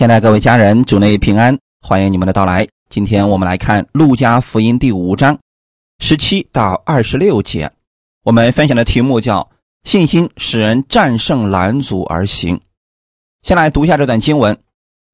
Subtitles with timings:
[0.00, 2.66] 亲爱的各位家人，主内平安，欢迎你们的到来。
[2.88, 5.38] 今天我们来看《路加福音》第五章
[5.98, 7.70] 十七到二十六节。
[8.24, 9.46] 我们分享的题目叫
[9.84, 12.58] “信心使人战胜拦阻而行”。
[13.44, 14.56] 先来读一下这段经文，《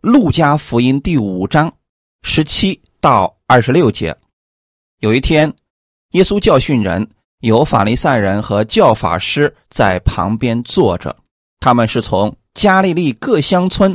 [0.03, 1.75] 路加福音》第五章
[2.23, 4.17] 十七到二十六节。
[5.01, 5.53] 有一天，
[6.13, 7.11] 耶稣教训人，
[7.41, 11.17] 有法利赛人和教法师在旁边坐着，
[11.59, 13.93] 他们是从加利利各乡村。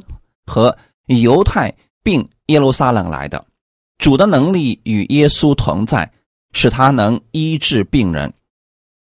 [0.52, 1.74] 和犹太
[2.04, 3.46] 并耶路撒冷来的，
[4.00, 6.12] 主的能力与耶稣同在，
[6.52, 8.34] 使他能医治病人。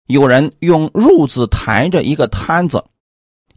[0.06, 2.84] 有人用褥子抬着一个摊子，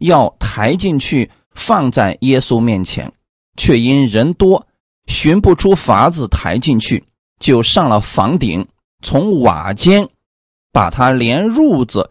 [0.00, 3.12] 要抬进去放在耶稣面前，
[3.56, 4.66] 却因人多，
[5.06, 7.04] 寻不出法子抬进去，
[7.38, 8.66] 就上了房顶，
[9.00, 10.08] 从瓦间
[10.72, 12.10] 把他连褥子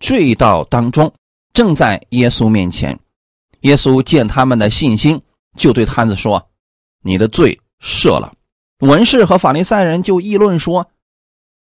[0.00, 1.10] 坠到当中，
[1.54, 2.98] 正在耶稣面前。
[3.64, 5.22] 耶稣见他们的信心，
[5.56, 6.50] 就对摊子说
[7.02, 8.34] ：“你的罪赦了。”
[8.80, 10.90] 文士和法利赛人就议论说：“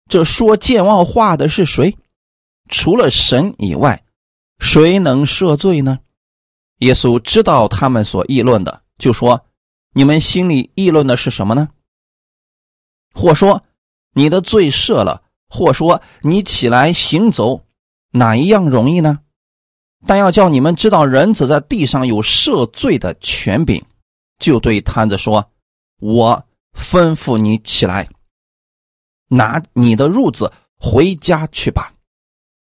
[0.09, 1.97] 这说健忘话的是谁？
[2.69, 4.03] 除了神以外，
[4.59, 5.99] 谁能赦罪呢？”
[6.79, 9.45] 耶稣知道他们所议论的，就说
[9.95, 11.69] ：“你们心里议论的是什么呢？
[13.13, 13.63] 或说
[14.13, 17.65] 你的罪赦了，或说你起来行走，
[18.11, 19.19] 哪一样容易呢？”
[20.05, 23.83] 但要叫你们知道，人子在地上有赦罪的权柄，
[24.39, 25.51] 就对摊子说
[26.01, 26.45] ：“我
[26.77, 28.09] 吩咐你起来，
[29.29, 31.93] 拿你的褥子回家去吧。”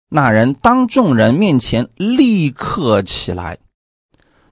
[0.09, 3.59] 那人当众人面前立刻起来，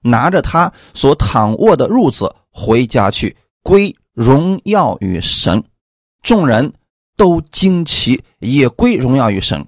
[0.01, 5.63] 拿着他所躺卧的褥子回家去，归荣耀与神。
[6.23, 6.73] 众人
[7.15, 9.65] 都惊奇，也归荣耀与神，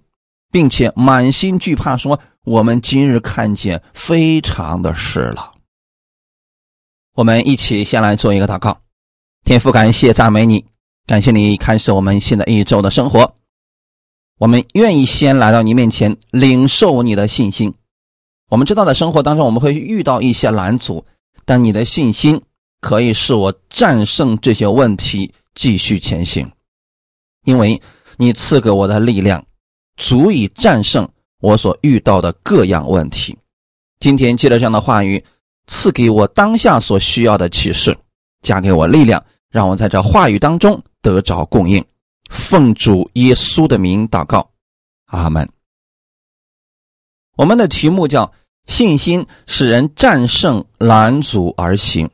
[0.53, 2.17] 并且满心惧怕，说。
[2.45, 5.53] 我们今日看见非常的事了。
[7.15, 8.81] 我们一起先来做一个祷告，
[9.45, 10.65] 天父感谢赞美你，
[11.07, 13.35] 感谢你开始我们新的一周的生活。
[14.39, 17.73] 我们愿意先来到你面前领受你的信心。
[18.49, 21.05] 我们知道在生活当中我们会遇到一些拦阻，
[21.45, 22.41] 但你的信心
[22.81, 26.51] 可以使我战胜这些问题，继续前行，
[27.45, 27.81] 因为
[28.17, 29.45] 你赐给我的力量
[29.97, 31.07] 足以战胜。
[31.39, 33.37] 我所遇到的各样问题，
[33.99, 35.21] 今天借着这样的话语，
[35.67, 37.97] 赐给我当下所需要的启示，
[38.41, 41.83] 加给我力量，让我在这话语当中得着供应。
[42.29, 44.49] 奉主耶稣的名祷告，
[45.07, 45.49] 阿门。
[47.35, 48.31] 我们的题目叫
[48.65, 52.09] “信心使人战胜拦阻而行”。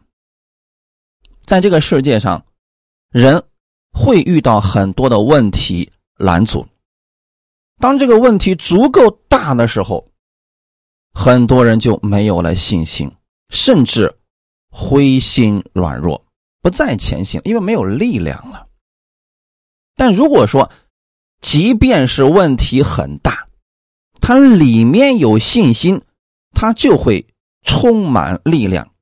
[1.45, 2.43] 在这个世界上，
[3.11, 3.43] 人
[3.91, 6.67] 会遇到很多的问题拦阻。
[7.79, 10.11] 当这个问题足够大的时候，
[11.13, 13.09] 很多人就没有了信心，
[13.49, 14.19] 甚至
[14.69, 16.25] 灰心软弱，
[16.61, 18.67] 不再前行，因为没有力量了。
[19.95, 20.69] 但如果说，
[21.41, 23.47] 即便是问题很大，
[24.19, 26.01] 他里面有信心，
[26.51, 27.25] 他就会
[27.63, 28.93] 充满力量，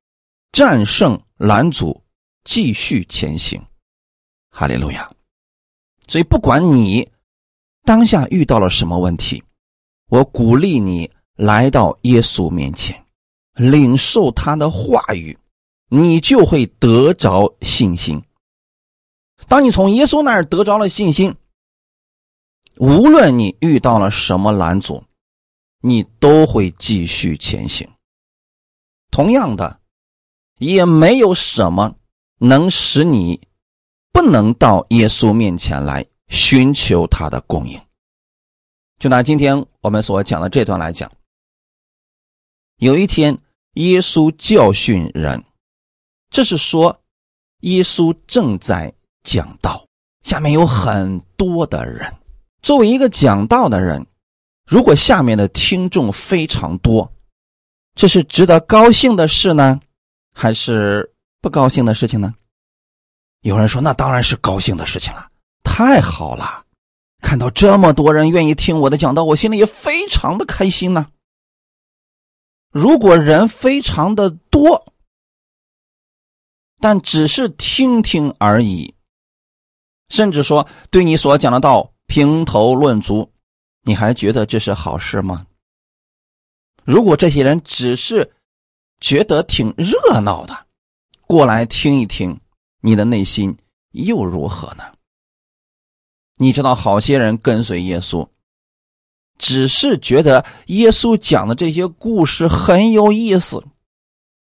[0.51, 2.03] 战胜拦阻，
[2.43, 3.59] 继续前行。
[4.51, 5.09] 哈利路亚！
[6.07, 7.09] 所以，不管你。
[7.87, 9.41] 当下遇到了什么问题？
[10.09, 13.05] 我鼓励你来到耶稣面前，
[13.53, 15.39] 领受他的话语，
[15.87, 18.21] 你就会得着信心。
[19.47, 21.33] 当你从耶稣那儿得着了信心，
[22.75, 25.01] 无论你遇到了什么拦阻，
[25.79, 27.89] 你都会继续前行。
[29.11, 29.79] 同样的，
[30.59, 31.95] 也没有什么
[32.39, 33.39] 能使你
[34.11, 36.05] 不能到耶稣面前来。
[36.29, 37.79] 寻求他的供应。
[38.99, 41.11] 就拿今天我们所讲的这段来讲，
[42.77, 43.37] 有一天
[43.73, 45.43] 耶稣教训人，
[46.29, 46.99] 这是说
[47.61, 48.93] 耶稣正在
[49.23, 49.87] 讲道，
[50.23, 52.13] 下面有很多的人。
[52.61, 54.05] 作为一个讲道的人，
[54.65, 57.11] 如果下面的听众非常多，
[57.93, 59.79] 这是值得高兴的事呢，
[60.33, 62.33] 还是不高兴的事情呢？
[63.41, 65.29] 有人说，那当然是高兴的事情了。
[65.63, 66.65] 太好了，
[67.21, 71.07] 看到这么多人愿意听我的讲道，我心里也非常的开心呢。
[72.71, 74.93] 如果人非常的多，
[76.79, 78.93] 但只是听听而已，
[80.09, 83.31] 甚至说对你所讲的道评头论足，
[83.83, 85.47] 你还觉得这是好事吗？
[86.83, 88.33] 如果这些人只是
[89.01, 90.67] 觉得挺热闹的，
[91.25, 92.39] 过来听一听，
[92.81, 93.57] 你的内心
[93.91, 94.83] 又如何呢？
[96.37, 98.29] 你知道，好些人跟随耶稣，
[99.37, 103.65] 只是觉得耶稣讲的这些故事很有意思，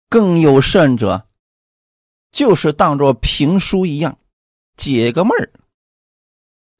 [0.08, 1.26] 更有甚者，
[2.30, 4.16] 就是当做评书一样
[4.76, 5.50] 解个闷儿。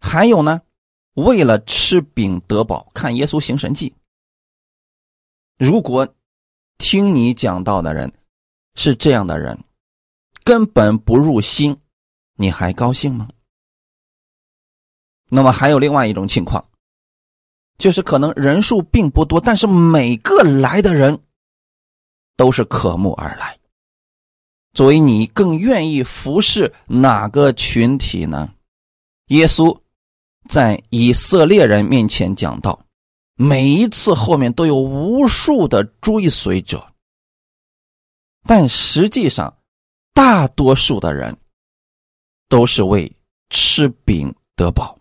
[0.00, 0.62] 还有呢，
[1.14, 3.94] 为了吃饼得饱，看耶稣行神迹。
[5.58, 6.14] 如果
[6.78, 8.12] 听你讲道的人
[8.74, 9.62] 是这样的人，
[10.44, 11.76] 根本不入心，
[12.36, 13.28] 你还高兴吗？
[15.34, 16.62] 那么还有另外一种情况，
[17.78, 21.18] 就是可能人数并不多，但是每个来的人
[22.36, 23.58] 都是渴慕而来。
[24.74, 28.52] 作为你更愿意服侍哪个群体呢？
[29.28, 29.74] 耶稣
[30.50, 32.84] 在以色列人面前讲道，
[33.34, 36.92] 每一次后面都有无数的追随者，
[38.42, 39.56] 但实际上，
[40.12, 41.34] 大多数的人
[42.50, 43.10] 都是为
[43.48, 44.98] 吃饼得饱。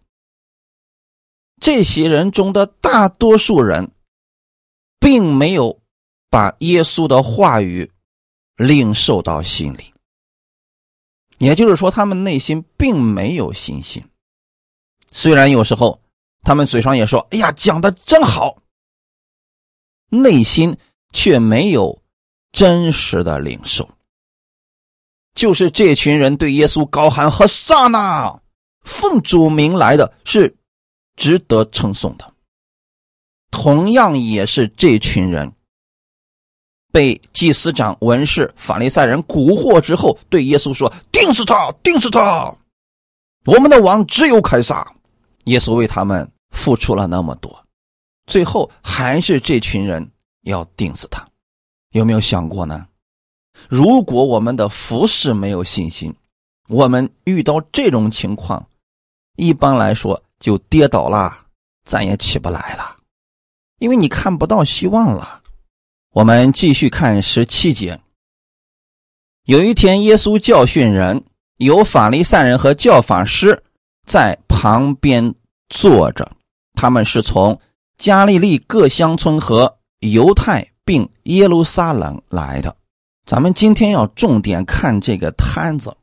[1.61, 3.91] 这些人中的大多数人，
[4.99, 5.79] 并没有
[6.29, 7.91] 把耶稣的话语
[8.55, 9.93] 领受到心里，
[11.37, 14.03] 也就是说，他们内心并没有信心。
[15.11, 16.01] 虽然有时候
[16.41, 18.57] 他们嘴上也说：“哎呀，讲的真好。”
[20.09, 20.75] 内心
[21.13, 22.01] 却没有
[22.51, 23.87] 真实的领受。
[25.35, 28.41] 就是这群人对耶稣高喊：“和撒那，
[28.81, 30.57] 奉主名来的是。”
[31.21, 32.33] 值得称颂的，
[33.51, 35.53] 同样也是这群人
[36.91, 42.57] 被祭司长、文士、法利赛人蛊惑之后，对耶稣说：“钉死他，钉死他！
[43.45, 44.95] 我们的王只有凯撒。”
[45.45, 47.67] 耶稣为他们付出了那么多，
[48.25, 51.23] 最后还是这群人要钉死他。
[51.91, 52.87] 有没有想过呢？
[53.69, 56.11] 如果我们的服饰没有信心，
[56.67, 58.67] 我们遇到这种情况，
[59.35, 60.19] 一般来说。
[60.41, 61.45] 就跌倒了，
[61.85, 62.97] 再也起不来了，
[63.79, 65.41] 因为你看不到希望了。
[66.13, 68.01] 我们继续看十七节。
[69.45, 71.23] 有一天，耶稣教训人，
[71.57, 73.63] 有法利赛人和教法师
[74.05, 75.33] 在旁边
[75.69, 76.29] 坐着，
[76.73, 77.61] 他们是从
[77.97, 82.75] 加利利各乡村和犹太并耶路撒冷来的。
[83.25, 85.95] 咱们今天要重点看这个摊子，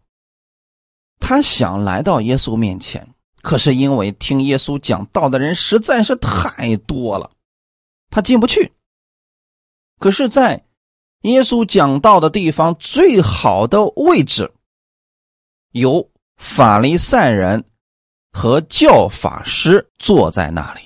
[1.19, 3.07] 他想来到耶稣面前。
[3.43, 7.31] 可是因为听耶稣讲道的人实在是太多了，
[8.11, 8.73] 他进不去。
[9.99, 10.65] 可是，在
[11.23, 14.53] 耶稣讲道的地方最好的位置，
[15.73, 17.65] 有法利赛人
[18.33, 20.81] 和教法师坐在那里。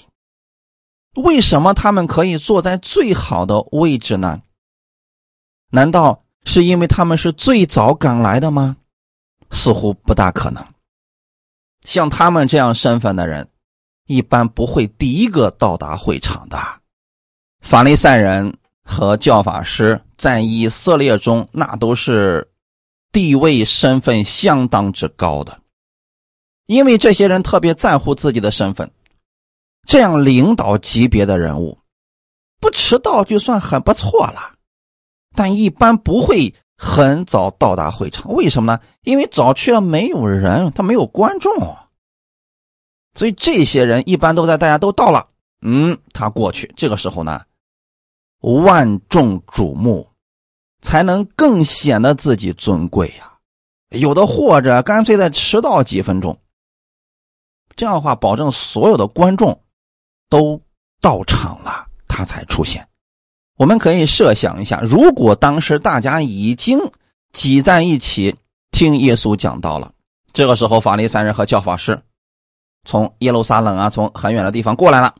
[1.22, 4.40] 为什么他们可以坐在最好的位置呢？
[5.70, 8.76] 难道是因为他们是最早赶来的吗？
[9.50, 10.66] 似乎不大可能。
[11.82, 13.48] 像他们这样身份的人，
[14.06, 16.58] 一般不会第一个到达会场的。
[17.60, 22.50] 法利赛人和教法师在以色列中，那都是
[23.10, 25.60] 地位身份相当之高的，
[26.66, 28.90] 因为这些人特别在乎自己的身份。
[29.84, 31.78] 这样领导级别的人物，
[32.60, 34.54] 不迟到就算很不错了，
[35.34, 36.54] 但一般不会。
[36.84, 38.80] 很早到达会场，为什么呢？
[39.02, 41.52] 因为早去了没有人，他没有观众，
[43.14, 45.28] 所以这些人一般都在大家都到了，
[45.60, 46.74] 嗯，他过去。
[46.76, 47.40] 这个时候呢，
[48.40, 50.08] 万众瞩目，
[50.80, 53.38] 才能更显得自己尊贵呀。
[53.90, 56.36] 有的或者干脆再迟到几分钟，
[57.76, 59.62] 这样的话保证所有的观众
[60.28, 60.60] 都
[61.00, 62.84] 到场了，他才出现。
[63.62, 66.80] 我们可以设想一下，如果当时大家已经
[67.32, 68.34] 挤在一起
[68.72, 69.92] 听耶稣讲道了，
[70.32, 72.02] 这个时候法利赛人和教法师
[72.84, 75.14] 从耶路撒冷啊，从很远的地方过来了，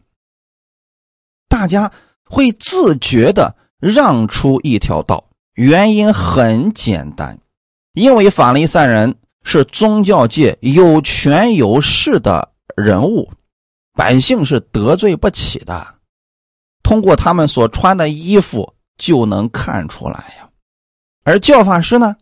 [1.48, 1.92] 大家
[2.24, 5.24] 会自觉的让出一条道。
[5.54, 7.38] 原因很简单，
[7.92, 13.30] 因为法利赛人是宗教界有权有势的人物，
[13.94, 15.94] 百姓是得罪不起的。
[16.82, 20.48] 通过他们所穿的衣服就能看出来呀，
[21.24, 22.16] 而教法师呢，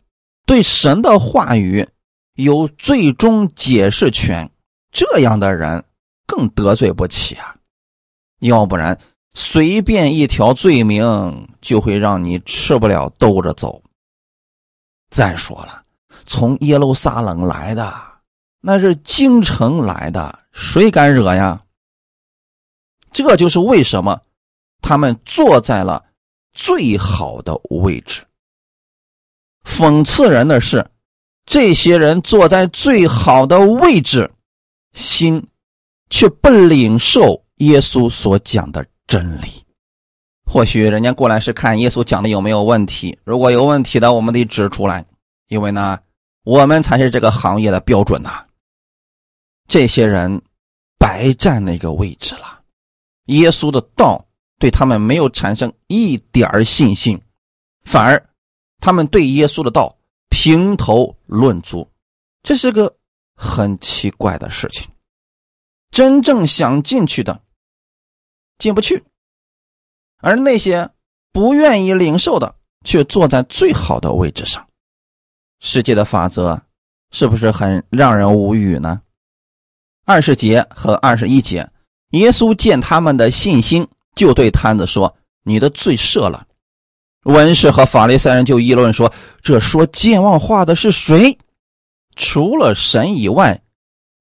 [0.47, 1.89] 对神的话语
[2.35, 4.51] 有最终解释权，
[4.93, 5.85] 这样的人
[6.27, 7.57] 更得罪不起啊，
[8.41, 8.99] 要不然
[9.35, 13.83] 随便一条罪名就会让你吃不了兜着走。
[15.11, 15.83] 再说了，
[16.27, 17.93] 从耶路撒冷来的
[18.61, 21.63] 那是京城来的，谁敢惹呀？
[23.11, 24.21] 这就是为什么。
[24.81, 26.05] 他们坐在了
[26.53, 28.25] 最好的位置。
[29.65, 30.85] 讽刺人的是，
[31.45, 34.31] 这些人坐在最好的位置，
[34.93, 35.47] 心
[36.09, 39.65] 却不领受耶稣所讲的真理。
[40.45, 45.05] 或许人家过来是看耶稣讲的有没有问题，如果有问题的，我们得指出来，
[45.49, 45.99] 因为呢，
[46.43, 48.45] 我们才是这个行业的标准呐。
[49.69, 50.43] 这些人
[50.99, 52.63] 白占那个位置了，
[53.27, 54.27] 耶稣的道
[54.61, 57.21] 对他们没有产生一点儿信心，
[57.83, 58.31] 反而
[58.79, 59.97] 他们对耶稣的道
[60.29, 61.91] 评头论足，
[62.43, 62.95] 这是个
[63.35, 64.87] 很奇怪的事情。
[65.91, 67.43] 真正想进去的
[68.59, 69.03] 进不去，
[70.19, 70.89] 而那些
[71.33, 74.65] 不愿意领受的却坐在最好的位置上。
[75.59, 76.63] 世界的法则
[77.11, 79.03] 是不是很让人无语呢？
[80.05, 81.71] 二十节和二十一节，
[82.11, 86.47] 耶稣见他们的信心，就对摊子说：“你的罪赦了。”
[87.25, 89.13] 文士和法利赛人就议论说
[89.43, 91.37] ：“这说健忘话的是谁？
[92.17, 93.63] 除了神以外，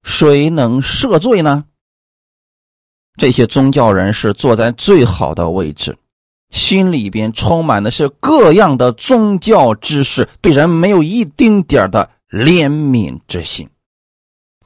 [0.02, 1.64] 谁能赦罪呢？”
[3.16, 5.96] 这些宗教人士坐在最好的位置，
[6.50, 13.68] 心里边充满的是各样的宗教知识，对人没有一丁点的怜悯之心。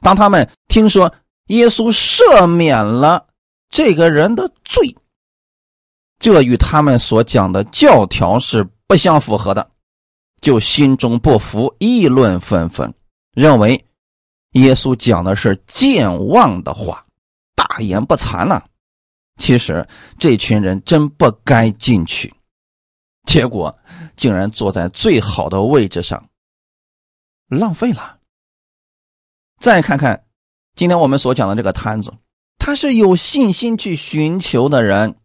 [0.01, 1.13] 当他们听说
[1.47, 3.27] 耶稣赦免了
[3.69, 4.95] 这个人的罪，
[6.25, 9.69] 这与他们所讲的教条是不相符合的，
[10.41, 12.91] 就心中不服，议论纷纷，
[13.35, 13.85] 认为
[14.53, 17.05] 耶稣讲的是健忘的话。
[17.53, 18.59] 大言不惭呢，
[19.37, 22.33] 其实这群人真不该进去，
[23.27, 23.77] 结果
[24.15, 26.27] 竟然坐在最好的位置上，
[27.49, 28.17] 浪费了。
[29.59, 30.25] 再看看
[30.73, 32.11] 今天我们所讲的这个摊子，
[32.57, 35.15] 他是有信心去寻求的人，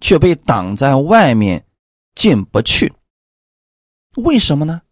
[0.00, 1.66] 却被挡在外面，
[2.14, 2.92] 进不去。
[4.16, 4.82] 为什么呢？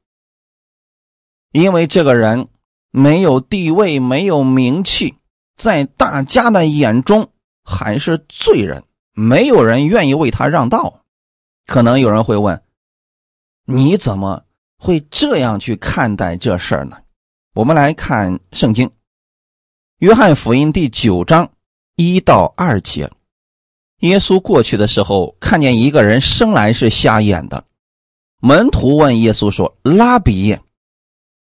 [1.52, 2.48] 因为这个人
[2.90, 5.16] 没有地位，没有名气。
[5.56, 7.30] 在大家的眼中
[7.62, 8.82] 还是罪人，
[9.12, 11.04] 没有人愿意为他让道。
[11.64, 12.60] 可能有人会问
[13.64, 14.44] ：“你怎么
[14.76, 16.98] 会这样去看待这事儿呢？”
[17.54, 18.88] 我们来看圣经，
[19.98, 21.48] 《约翰福音》第九章
[21.94, 23.08] 一到二节。
[24.04, 27.64] 耶稣过去的时候，看见一个人生来是瞎眼的。
[28.40, 30.58] 门徒问耶稣说：“拉比，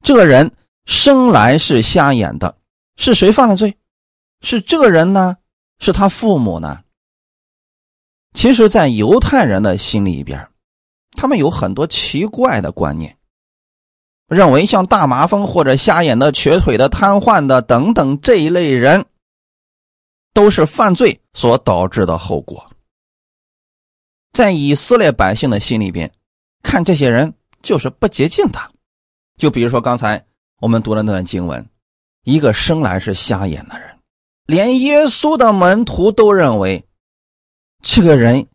[0.01, 0.49] 这个人
[0.85, 2.55] 生来是瞎眼的，
[2.95, 3.75] 是谁犯了罪？”
[4.39, 5.35] 是这个人呢？
[5.79, 6.79] 是他父母呢？
[8.33, 10.47] 其实，在犹太人的心里边，
[11.17, 13.17] 他们有很多奇怪的观念，
[14.29, 19.05] 认为像大麻风或者瞎眼的、瘸腿的、瘫痪的等等这一类人，
[20.35, 22.69] 都是犯罪所导致的后果。
[24.33, 26.11] 在以色列百姓的心里边，
[26.61, 28.59] 看这些人就是不洁净的。
[29.37, 30.25] 就比如说刚才
[30.59, 31.65] 我们读的那段经文，
[32.25, 33.97] 一个生来是瞎眼的人。
[34.45, 36.85] 连耶稣的门徒都认为，
[37.81, 38.45] 这个人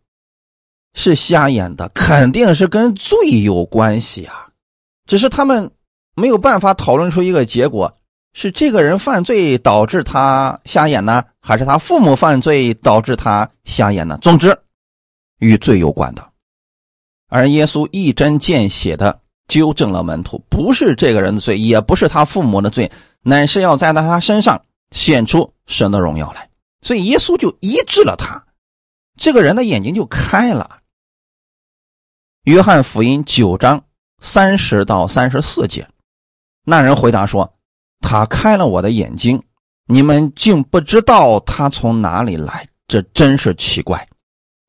[0.92, 4.50] 是瞎眼的，肯定是跟罪有关系啊。
[5.06, 5.72] 只是他们
[6.14, 7.96] 没有办法讨论出一个结果：
[8.32, 14.18] 是这个人犯罪导致他瞎眼呢，还是他父母犯罪导致他瞎眼呢？
[14.22, 14.58] 总之，
[15.38, 16.30] 与罪有关的。
[17.28, 22.90] 而耶稣一针见血的纠正了门徒，不是这个人的罪，也不是他父母的罪，
[23.22, 24.60] 乃是要在他身上。
[24.92, 26.50] 显出神的荣耀来，
[26.82, 28.44] 所以耶稣就医治了他，
[29.16, 30.80] 这个人的眼睛就开了。
[32.42, 33.84] 约翰福音九章
[34.20, 35.88] 三十到三十四节，
[36.64, 37.54] 那人回答说
[38.00, 39.42] ：“他开了我的眼睛，
[39.87, 44.07] 你们竟不知道他从哪里来，这真是奇怪。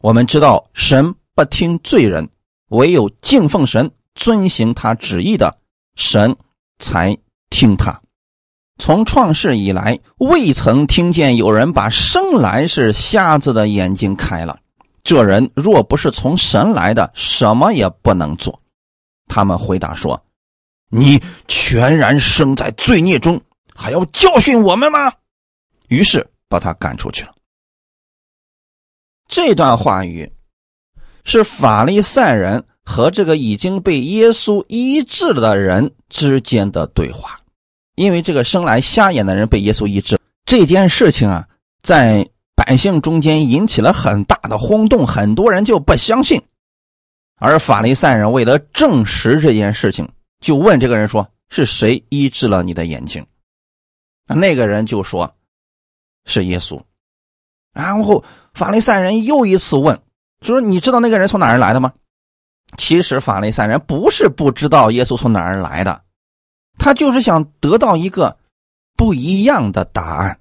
[0.04, 2.30] 我们知道神不听罪人，
[2.70, 5.58] 唯有敬奉神、遵行他旨意的
[5.96, 6.36] 神
[6.80, 7.18] 才
[7.50, 8.00] 听他。”
[8.80, 14.58] 从创世以来，未曾听见有人把生来是瞎子的眼睛开了。
[15.04, 18.60] 这人若不是从神来的，什么也不能做。
[19.28, 20.20] 他们回答说
[20.92, 23.42] ：“你全然生在罪孽中，
[23.74, 25.12] 还要教训我们吗？”
[25.90, 27.34] 于是把他赶出去了。
[29.28, 30.32] 这段话语
[31.24, 37.40] 是法利赛人和这个已经被耶稣医治了的人之间的对话。
[37.96, 41.48] 因为这个生来瞎眼的人被耶稣医治这件事情啊，
[41.84, 46.42] 在百姓中间引起了很大的轰动，很多人就不相信。
[47.38, 50.08] 而法利赛人为了证实这件事情，
[50.42, 53.26] 就问这个人说：“是谁医治了你的眼睛？”
[54.28, 55.36] 那个人就说
[56.26, 56.82] ：“是耶稣。”
[57.74, 60.02] 然后法利赛人又一次问
[60.42, 61.94] ：“说你知道那个人从哪儿来的吗？”
[62.78, 66.04] 其实法利赛人不是不知道耶稣从哪儿来的。
[66.78, 68.38] 他就是想得到一个
[68.98, 70.40] 不一样的答案。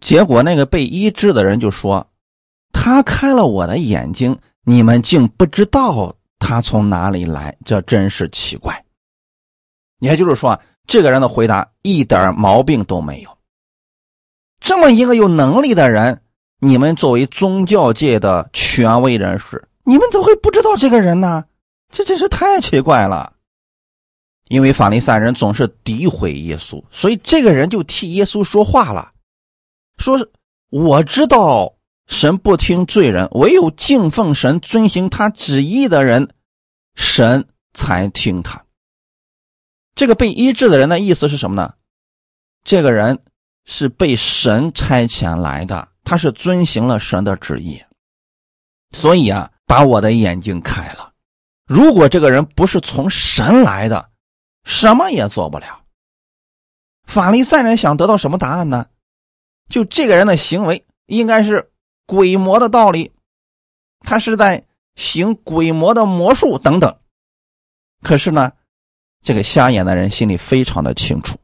[0.00, 2.08] 结果那个被医治的人就说
[2.72, 6.16] ：“他开了我的眼睛，你们竟不知道
[6.48, 8.82] 他从哪里来，这真是奇怪。”
[10.00, 13.36] 也就是说，这个人的回答一点毛病都没有。
[14.58, 16.22] 这么一个有能力的人，
[16.58, 21.44] 你们作为宗教界的权威人士，你们怎么会不知道这个人呢？
[21.92, 23.34] 这真是太奇怪了。
[24.48, 29.12] 因为法利赛人总是诋毁耶稣，所以这个人就替耶稣说话了，
[29.98, 30.26] 说
[30.72, 31.74] ：“我知道
[32.06, 36.30] 神不听罪人，唯有敬奉神、遵行他旨意的人，
[36.98, 38.62] 神才听他。”
[39.94, 41.74] 这个被医治的人的意思是什么呢？
[42.64, 43.22] 这个人
[43.64, 47.82] 是被神差遣来的，他是遵行了神的旨意，
[48.92, 51.12] 所以啊，把我的眼睛开了。
[51.66, 54.10] 如果这个人不是从神来的，
[54.64, 55.84] 什么也做不了。
[57.04, 58.86] 法利赛人想得到什么答案呢？
[59.68, 61.70] 就这个人的行为应该是
[62.06, 63.12] 鬼魔的道理，
[64.00, 64.66] 他是在
[64.98, 66.94] 行鬼魔的魔术等等。
[68.02, 68.52] 可是呢，
[69.22, 71.38] 这个瞎眼的人心里非常的清楚，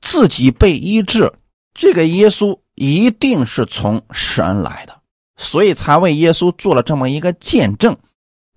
[0.00, 1.30] 自己被医治，
[1.74, 4.98] 这个耶稣一定是从神来的，
[5.36, 7.94] 所以才为耶稣做了这么一个见证。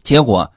[0.02, 0.54] 结果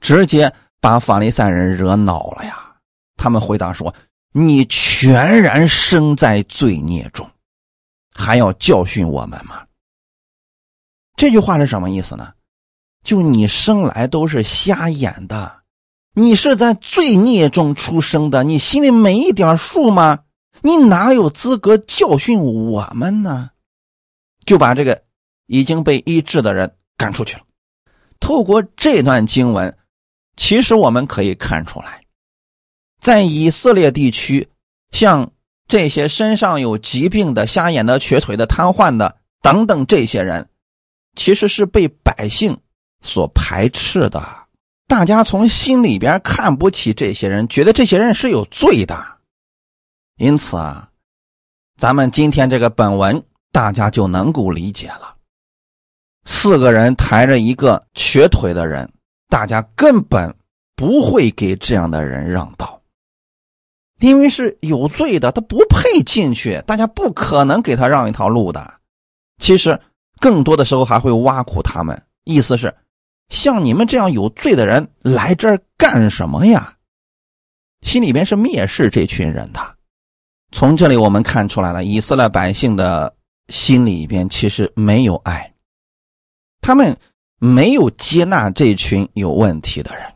[0.00, 0.54] 直接。
[0.82, 2.74] 把法利赛人惹恼了呀！
[3.18, 3.94] 他们回答说
[4.32, 7.30] ：“你全然生在罪孽中，
[8.14, 9.66] 还要教训我们吗？”
[11.16, 12.32] 这句话是什么意思呢？
[13.02, 15.62] 就你生来都是瞎眼的，
[16.14, 20.20] 你是在罪孽中出生的，你心里没一点数吗？
[20.62, 23.50] 你哪有资格教训我们呢？
[24.44, 25.02] 就把这个
[25.46, 27.42] 已经被医治的人赶出去了。
[28.18, 29.76] 透过这段经文。
[30.36, 32.06] 其实我们可以看出来，
[32.98, 34.48] 在以色列地区，
[34.90, 35.32] 像
[35.68, 40.48] 这些身上有疾病的、瞎眼的、瘸腿的、瘫痪的等等这些人，
[41.14, 42.58] 其实是被百姓
[43.00, 44.22] 所排斥的。
[44.86, 49.00] 大家从心里边看不起这些人，觉得这些人是有罪的。
[50.16, 50.88] 因此啊，
[51.78, 55.16] 咱们今天这个本文大家就能够理解了：
[56.24, 58.90] 四个人抬着一个瘸腿的人。
[59.28, 60.34] 大家根本
[60.74, 62.82] 不会给这样的人让道，
[64.00, 66.60] 因为是有罪的，他不配进去。
[66.66, 68.74] 大家不可能给他让一条路的。
[69.38, 69.80] 其实
[70.18, 72.74] 更多的时候还会挖苦他们，意思是
[73.30, 76.76] 像你们这样有罪的人来这儿干什么呀？
[77.80, 79.76] 心里边是蔑视这群人的。
[80.52, 83.16] 从这里我们看出来了，以色列百姓的
[83.48, 85.54] 心里边其实没有爱，
[86.60, 86.94] 他们。
[87.42, 90.14] 没有接纳这群有问题的人，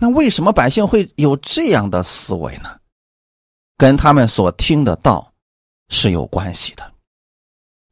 [0.00, 2.76] 那为什么百姓会有这样的思维呢？
[3.76, 5.32] 跟他们所听的道
[5.90, 6.92] 是有关系的，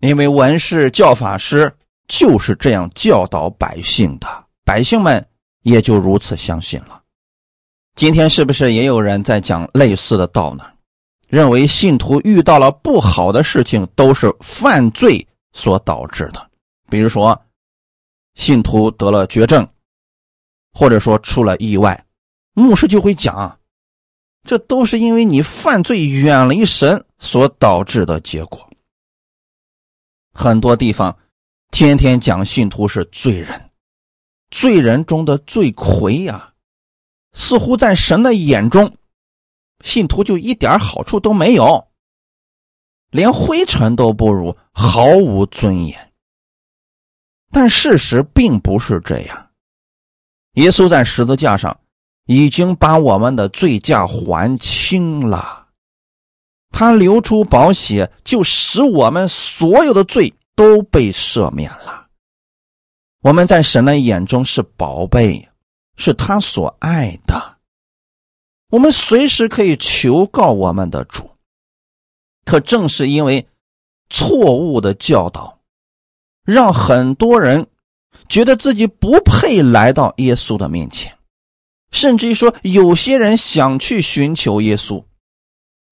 [0.01, 1.73] 因为文士教法师
[2.09, 5.27] 就是这样教导百姓的，百姓们
[5.63, 7.03] 也就如此相信了。
[7.95, 10.65] 今天是不是也有人在讲类似的道呢？
[11.29, 16.51] 认为信徒遇到了不好的事情都是犯罪所导致的，
[16.89, 17.41] 比如说。
[18.35, 19.67] 信徒得了绝症，
[20.75, 22.05] 或者说出了意外，
[22.53, 23.59] 牧师就会讲，
[24.45, 28.69] 这都是因为你犯罪远离神所导致的结果。
[30.35, 31.17] 很多地方
[31.71, 33.71] 天天讲信徒是罪人，
[34.51, 36.55] 罪人中的罪魁呀，
[37.33, 38.97] 似乎在神的眼中，
[39.85, 41.89] 信徒就一点好处都没有，
[43.11, 46.13] 连灰尘都不如，毫无尊严。
[47.51, 49.51] 但事实并不是这样，
[50.55, 51.79] 耶稣在十字架上
[52.25, 55.69] 已经把我们的罪价还清了，
[56.71, 62.09] 他流出宝血，就使我们所有的罪都被赦免了。
[63.21, 65.49] 我们在神的眼中是宝贝，
[65.97, 67.59] 是他所爱的，
[68.71, 71.31] 我们随时可以求告我们的主。
[72.45, 73.47] 可正是因为
[74.11, 75.55] 错误的教导。
[76.45, 77.67] 让很多人
[78.29, 81.13] 觉得自己不配来到耶稣的面前，
[81.91, 85.05] 甚至于说，有些人想去寻求耶稣，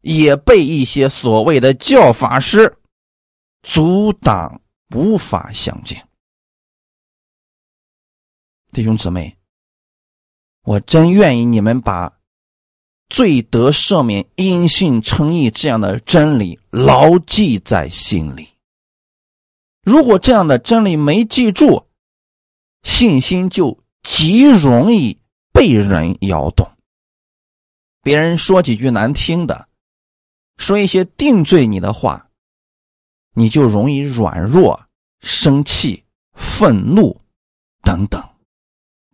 [0.03, 2.72] 也被一些所谓的教法师
[3.64, 4.61] 阻挡，
[4.94, 6.07] 无法相见。
[8.70, 9.38] 弟兄姊妹，
[10.64, 12.20] 我真愿意你们把
[13.09, 18.50] 罪得赦免、因信称义这样的真理牢记在心里。
[19.83, 21.87] 如果这样的真理没记住，
[22.83, 25.18] 信心就极容易
[25.53, 26.70] 被人摇动。
[28.03, 29.70] 别人说几句难听的，
[30.59, 32.29] 说一些定罪你的话，
[33.35, 34.81] 你就容易软弱、
[35.20, 37.20] 生气、愤怒
[37.83, 38.23] 等等。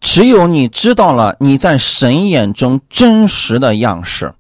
[0.00, 4.34] 只有你知道了你在神眼中真实的样式，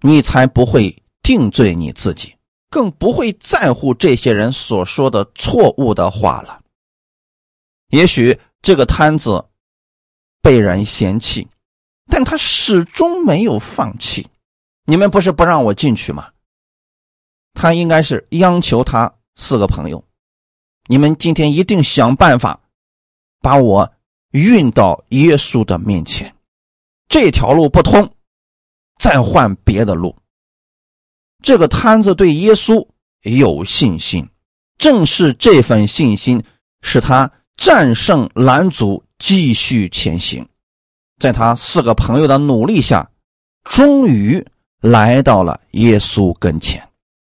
[0.00, 2.34] 你才不会定罪你自己，
[2.70, 6.60] 更不会在乎这些人所说的错误的话了。
[7.90, 9.44] 也许这个摊子
[10.42, 11.46] 被人嫌弃，
[12.10, 14.26] 但他始终没有放弃。
[14.86, 16.30] 你们不是不让我进去吗？
[17.54, 20.04] 他应该是央求他四个朋友，
[20.88, 22.60] 你们今天一定想办法
[23.40, 23.90] 把我。
[24.34, 26.34] 运到耶稣的面前，
[27.08, 28.16] 这条路不通，
[28.98, 30.16] 再换别的路。
[31.40, 32.84] 这个摊子对耶稣
[33.22, 34.28] 有信心，
[34.76, 36.42] 正是这份信心
[36.82, 40.44] 使他战胜拦阻，继续前行。
[41.20, 43.08] 在他四个朋友的努力下，
[43.62, 44.44] 终于
[44.80, 46.84] 来到了耶稣跟前，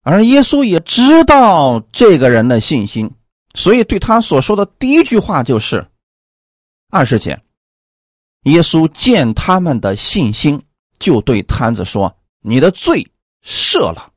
[0.08, 3.10] 而耶稣也知道这个人的信心，
[3.56, 5.84] 所以对他所说的第一句话就是。
[6.92, 7.36] 二十节，
[8.44, 10.62] 耶稣见他们的信心，
[11.00, 13.04] 就对摊子说：“你的罪
[13.44, 14.12] 赦了。”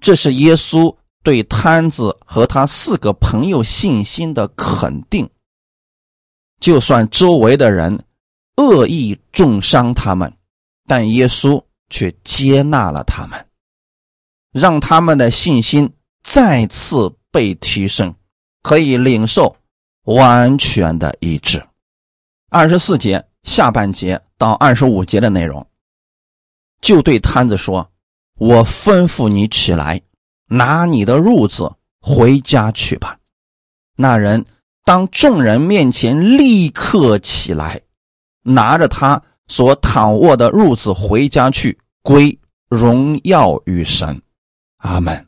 [0.00, 5.28] 这是耶稣对摊子和他四个朋友信心的肯定。
[6.58, 8.02] 就算周围的人
[8.56, 10.32] 恶意重伤他们，
[10.86, 13.47] 但耶稣却接纳了他们，
[14.52, 18.14] 让他们的信心再次被提升，
[18.62, 19.56] 可以领受
[20.04, 21.62] 完全的医治。
[22.50, 25.66] 二十四节下半节到二十五节的内容，
[26.80, 27.90] 就对摊子说
[28.38, 30.00] ：“我吩咐你起来，
[30.46, 33.18] 拿你的褥子回家去吧。”
[33.96, 34.44] 那人
[34.84, 37.80] 当众人面前立刻起来，
[38.42, 42.38] 拿着他所躺卧的褥子回家去，归
[42.70, 44.22] 荣耀与神。
[44.78, 45.26] 阿门。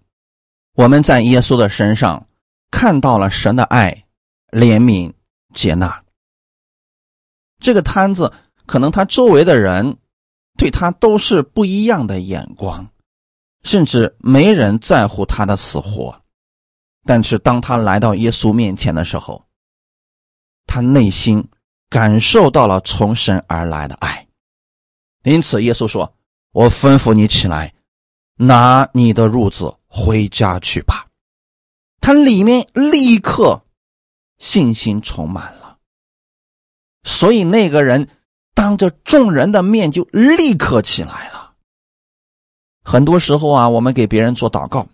[0.74, 2.26] 我们在耶稣的身上
[2.70, 4.04] 看到了神的爱、
[4.50, 5.12] 怜悯、
[5.54, 6.02] 接纳。
[7.58, 8.32] 这个摊子
[8.66, 9.96] 可能他周围的人
[10.56, 12.88] 对他都是不一样的眼光，
[13.62, 16.22] 甚至没人在乎他的死活。
[17.04, 19.44] 但是当他来到耶稣面前的时候，
[20.66, 21.46] 他内心
[21.88, 24.26] 感受到了从神而来的爱。
[25.24, 26.14] 因此，耶稣说
[26.52, 27.74] ：“我吩咐你起来，
[28.40, 31.06] 拿你的褥子回家去吧。”
[32.00, 33.62] 他里面立刻
[34.38, 35.76] 信心充满了。
[37.02, 38.08] 所以那个人
[38.54, 41.52] 当着众人的面就立刻起来了。
[42.82, 44.86] 很多时候啊，我们给别人做祷告，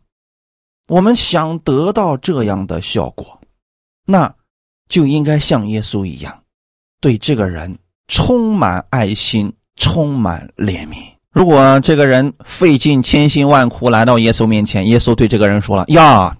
[0.89, 3.41] 我们想得到这样的效果，
[4.05, 4.35] 那
[4.89, 6.45] 就应该像耶稣一样，
[7.01, 7.79] 对这个人
[8.09, 11.16] 充满爱心，充满怜悯。
[11.37, 16.35] 如果这个人费尽千辛万苦来到耶稣面前，耶稣对这个人说了：“呀，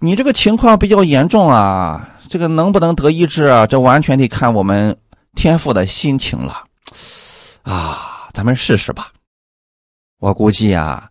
[0.00, 3.66] 你这个情况比较严重啊。”这个能不能得医治啊？
[3.66, 4.96] 这完全得看我们
[5.34, 6.64] 天父的心情了，
[7.60, 9.12] 啊，咱们试试吧。
[10.18, 11.10] 我估计啊，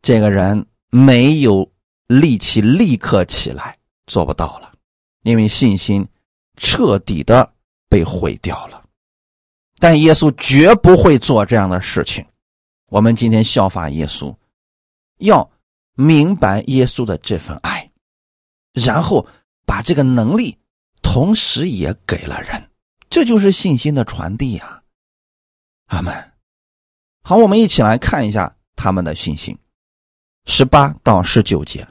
[0.00, 1.70] 这个人没有
[2.06, 4.72] 力气立刻起来，做不到了，
[5.22, 6.08] 因为信心
[6.56, 7.46] 彻底的
[7.90, 8.81] 被毁掉了。
[9.82, 12.24] 但耶稣绝不会做这样的事情。
[12.86, 14.32] 我们今天效法耶稣，
[15.18, 15.50] 要
[15.96, 17.90] 明白耶稣的这份爱，
[18.72, 19.26] 然后。
[19.64, 20.58] 把这个能力
[21.02, 22.68] 同时也给了人，
[23.08, 24.82] 这就是信心的传递呀。
[25.86, 26.12] 阿门。
[27.22, 29.56] 好，我们一起来看一下他们的信心。
[30.44, 31.86] 十八到十九节，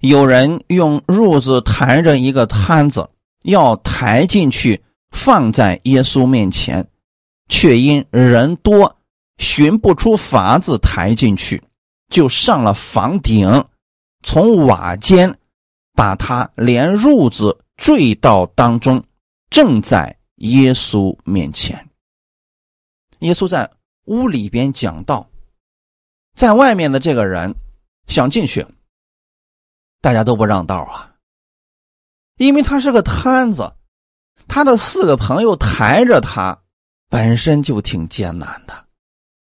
[0.00, 3.08] 有人用褥子抬着一个摊子，
[3.44, 6.88] 要抬进去放在耶稣面前，
[7.48, 8.96] 却因人多，
[9.38, 11.62] 寻不出法子抬进去，
[12.08, 13.64] 就上了房顶，
[14.22, 15.38] 从瓦间。
[15.96, 19.02] 把他连褥子坠到当中，
[19.48, 21.88] 正在耶稣面前。
[23.20, 23.72] 耶稣在
[24.04, 25.26] 屋里边讲道，
[26.34, 27.54] 在外面的这个人
[28.08, 28.66] 想进去，
[30.02, 31.14] 大家都不让道啊，
[32.36, 33.72] 因为他是个摊子，
[34.48, 36.58] 他的四个朋友抬着他，
[37.08, 38.86] 本身就挺艰难的。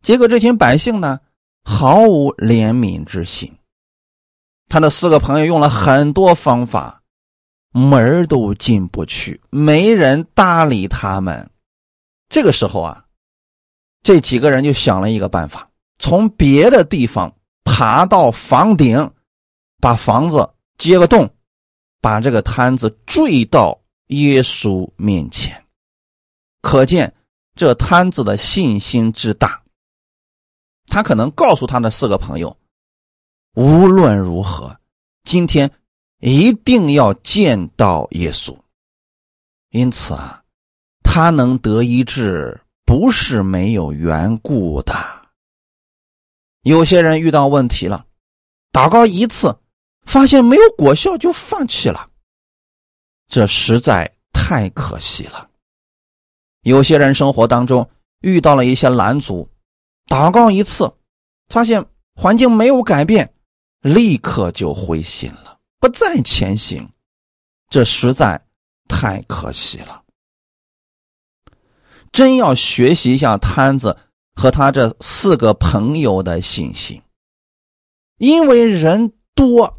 [0.03, 1.21] 结果这群百姓呢，
[1.65, 3.53] 毫无怜悯之心。
[4.69, 7.03] 他的四个朋友用了很多方法，
[7.73, 11.51] 门儿都进不去，没人搭理他们。
[12.29, 13.05] 这个时候啊，
[14.03, 19.13] 这几个人就想了一个办法，从别的地方爬到房顶，
[19.81, 21.29] 把房子接个洞，
[22.01, 25.65] 把这个摊子坠到耶稣面前。
[26.61, 27.15] 可见
[27.55, 29.63] 这摊子的信心之大。
[30.87, 32.57] 他可能告诉他的四个朋友。
[33.55, 34.79] 无论如何，
[35.23, 35.71] 今天
[36.21, 38.57] 一定要见到耶稣。
[39.71, 40.43] 因此啊，
[41.03, 44.95] 他能得医治，不是没有缘故的。
[46.63, 48.07] 有些人遇到问题了，
[48.73, 49.59] 祷告一次，
[50.07, 52.11] 发现没有果效就放弃了，
[53.35, 55.51] 这实在太可惜了。
[56.63, 59.51] 有些人生活当中遇到了一些拦阻，
[60.07, 60.95] 祷告一次，
[61.49, 63.35] 发现环境没有改变，
[63.81, 66.89] 立刻就灰心了，不再前行，
[67.69, 68.41] 这实在
[68.89, 70.05] 太可惜了。
[72.13, 73.99] 真要学习一下摊子
[74.37, 77.03] 和他这四个朋友的信心，
[78.19, 79.77] 因为人多，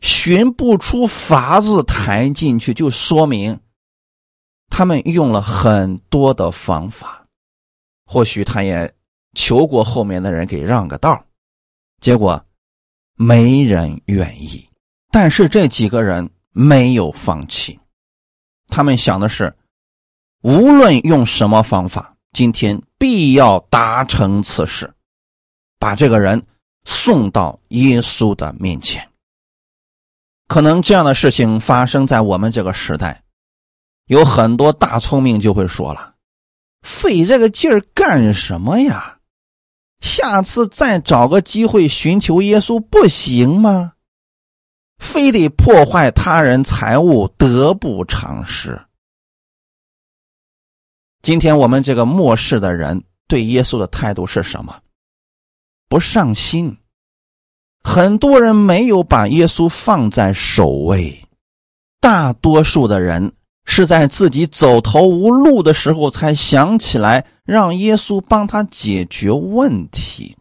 [0.00, 3.58] 寻不出法子抬进去，就说明
[4.68, 7.26] 他们用了很多的方法。
[8.06, 8.94] 或许他也
[9.34, 11.24] 求过后面的人给让个道，
[12.00, 12.44] 结果
[13.16, 14.68] 没人愿意。
[15.10, 17.78] 但是这几个人没有放弃，
[18.68, 19.54] 他们想的是。
[20.42, 24.92] 无论用什么方法，今天必要达成此事，
[25.78, 26.46] 把这个人
[26.84, 29.08] 送到耶稣的面前。
[30.46, 33.24] 可能这样的事情发生在我们这个时代，
[34.06, 36.14] 有很多大聪明就会说了
[36.82, 39.18] ：“费这个劲儿干什么呀？
[40.00, 43.94] 下次再找个机会寻求耶稣不行吗？
[44.98, 48.78] 非得破坏他人财物，得不偿失。”
[51.22, 54.78] 今天我们这个末世的人对耶稣的态度是什么？
[55.88, 56.76] 不上心。
[57.84, 61.28] 很多人没有把耶稣放在首位，
[62.00, 63.32] 大多数的人
[63.66, 70.36] 是在自己走投无路的时候才想起来让耶稣帮他解决问题。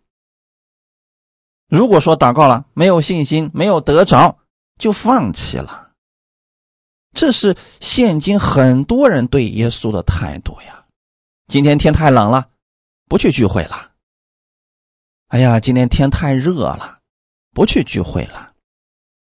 [1.68, 4.40] 如果说祷告了没有信心，没有得着，
[4.80, 5.92] 就放弃了。
[7.14, 10.86] 这是现今很多人对耶稣的态度呀。
[11.48, 12.50] 今天天太冷了，
[13.08, 13.92] 不去聚会了。
[15.28, 17.00] 哎呀，今天天太热了，
[17.54, 18.52] 不去聚会了。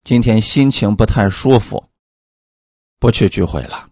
[0.04, 1.90] 今天心情不太舒服，
[3.00, 3.90] 不去聚会了。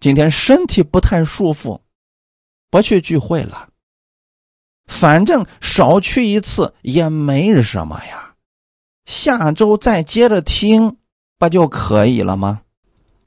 [0.00, 1.82] 今天身体不太舒服，
[2.70, 3.68] 不去聚会了。
[4.86, 8.34] 反正少去一次也没什么呀，
[9.06, 10.96] 下周再接着听。
[11.40, 12.62] 不就可以了吗？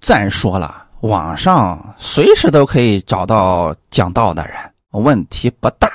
[0.02, 5.90] 再说了，网上随时都可以找到讲道的人，问题不大。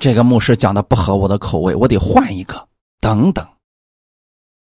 [0.00, 2.68] 这个牧师讲的不合我的口味，我得换一个。
[3.00, 3.46] 等等，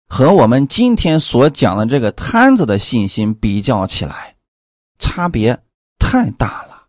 [0.08, 4.36] 和我们今天所讲的这个摊子的信心比较起来，
[5.00, 5.63] 差别
[5.98, 6.88] 太大了。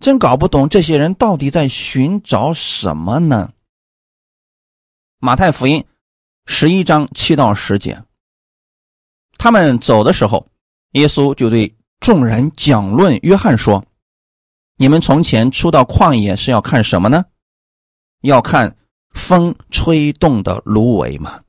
[0.00, 3.52] 真搞不懂这些人到底在寻找什么呢？
[5.18, 5.84] 马太福音。
[6.46, 8.04] 十一章七到十节，
[9.38, 10.48] 他们走的时候，
[10.90, 13.82] 耶稣就对众人讲论约翰说
[14.76, 17.24] ：“你们从前出到旷野是要看什么呢？
[18.22, 18.76] 要看
[19.10, 21.40] 风吹动的芦苇吗？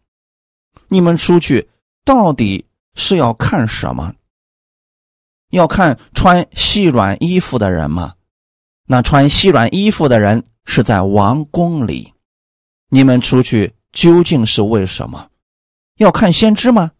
[0.88, 1.70] 你们出去
[2.04, 4.14] 到底是要看什么？
[5.52, 8.16] 要看穿细软衣服的人吗？
[8.88, 12.14] 那穿细软衣服的人是在王宫里。
[12.90, 15.30] 你们出去。”究竟是为什么？
[16.00, 16.92] 要看先知吗？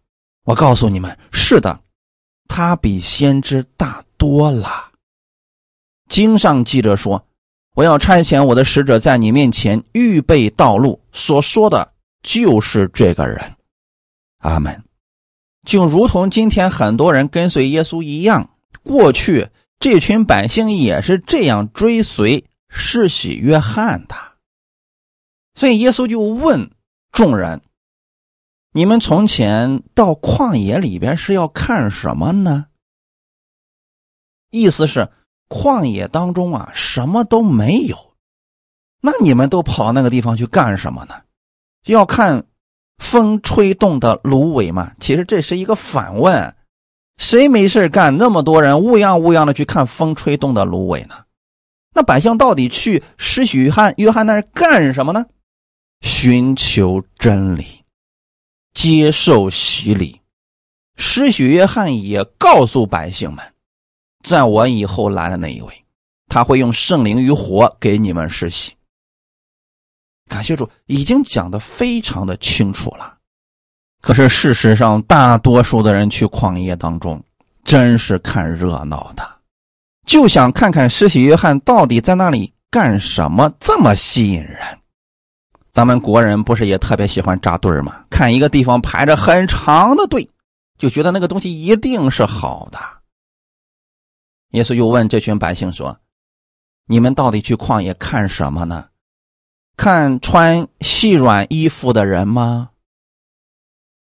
[0.44, 1.78] 我告诉你们，是的，
[2.48, 4.92] 他比先知大多了。
[6.08, 7.26] 经上记着说
[7.74, 11.92] ：“我要差遣我的使者在你面前预备道路。”所说的
[12.22, 13.56] 就是这个人。
[14.38, 14.84] 阿门。
[15.66, 18.50] 就如同今天很多人跟随耶稣一样，
[18.82, 24.14] 过去这群百姓也是这样追随世袭约翰的。
[25.54, 26.70] 所以耶稣就问。
[27.12, 27.62] 众人，
[28.72, 32.66] 你们从前到旷野里边是要看什么呢？
[34.50, 35.10] 意思是
[35.48, 38.14] 旷野当中啊，什么都没有。
[39.00, 41.22] 那你们都跑那个地方去干什么呢？
[41.86, 42.44] 要看
[42.98, 44.92] 风吹动的芦苇吗？
[44.98, 46.56] 其实这是一个反问：
[47.16, 48.16] 谁没事干？
[48.16, 51.24] 那么多人乌泱乌泱的去看风吹动的芦苇呢？
[51.94, 55.26] 那百姓到底去施洗约翰约翰那儿干什么呢？
[56.00, 57.64] 寻求真理，
[58.74, 60.20] 接受洗礼。
[60.96, 63.44] 施洗约翰也告诉百姓们，
[64.26, 65.84] 在我以后来的那一位，
[66.26, 68.72] 他会用圣灵与火给你们施洗。
[70.28, 73.18] 感谢主，已经讲的非常的清楚了。
[74.00, 77.22] 可是事实上，大多数的人去旷野当中，
[77.62, 79.24] 真是看热闹的，
[80.06, 84.58] 就想看看施洗约翰到底在那里干什么，这么吸引人。
[85.72, 88.04] 咱们国人不是也特别喜欢扎堆儿吗？
[88.10, 90.28] 看一个地方排着很长的队，
[90.76, 92.80] 就觉得那个东西一定是好的。
[94.56, 96.00] 耶稣又问这群百姓说
[96.88, 98.88] ：“你们到底去旷野看什么呢？
[99.76, 102.70] 看穿细软衣服的人吗？”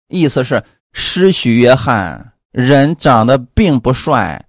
[0.09, 4.47] 意思是，施许约翰人长得并不帅，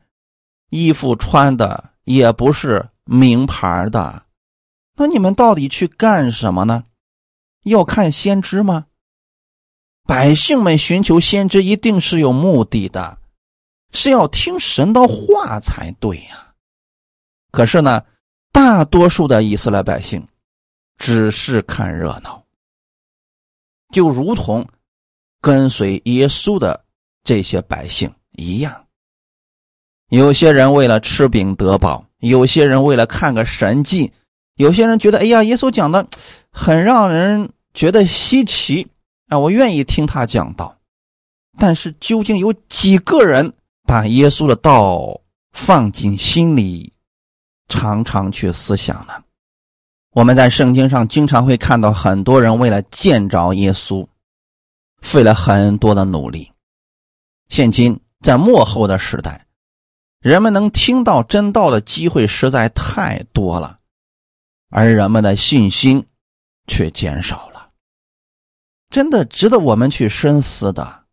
[0.71, 4.25] 衣服穿的也不是名牌的。
[4.97, 6.85] 那你们到底去干什么呢？
[7.65, 8.87] 要看先知吗？
[10.05, 13.19] 百姓们寻求先知一定是有目的的，
[13.93, 16.55] 是要听神的话才对呀。
[17.51, 18.03] 可是呢，
[18.53, 20.27] 大多数的以色列百姓
[20.97, 22.45] 只是看热闹，
[23.93, 24.67] 就如同
[25.41, 26.85] 跟随耶稣的
[27.25, 28.87] 这些百姓一样。
[30.11, 34.13] 有些人为了吃饼得饱，有些人为了看个神迹，
[34.57, 36.07] 有些人觉得哎呀，耶稣讲的
[36.51, 38.87] 很让人觉得稀奇。
[39.29, 40.77] 啊，我愿意听他讲道，
[41.57, 43.53] 但是究竟有几个人
[43.91, 46.93] 把耶稣的道放进心里，
[47.67, 49.13] 常常去思想呢？
[50.13, 54.07] 我们在圣经上经常会看到很多人为了见着耶稣，
[55.03, 56.53] 费了很多的努力。
[57.49, 59.45] 现今在末后的时代，
[60.21, 63.81] 人们能听到真道的机会实在太多了，
[64.69, 66.07] 而人们的信心
[66.69, 67.73] 却减少了。
[68.89, 71.07] 真的值得我们去深思的。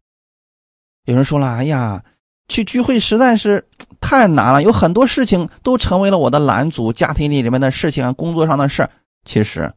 [1.06, 2.04] 有人说了：“哎呀，
[2.48, 3.68] 去聚会实在是
[4.00, 8.90] 太难了，有很多事情都成为了我的拦阻，家庭里里面的事情啊，工作上的事
[9.26, 9.74] 其实，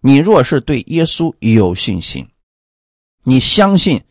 [0.00, 2.26] 你若是对耶稣有信心，
[3.24, 4.02] 你相信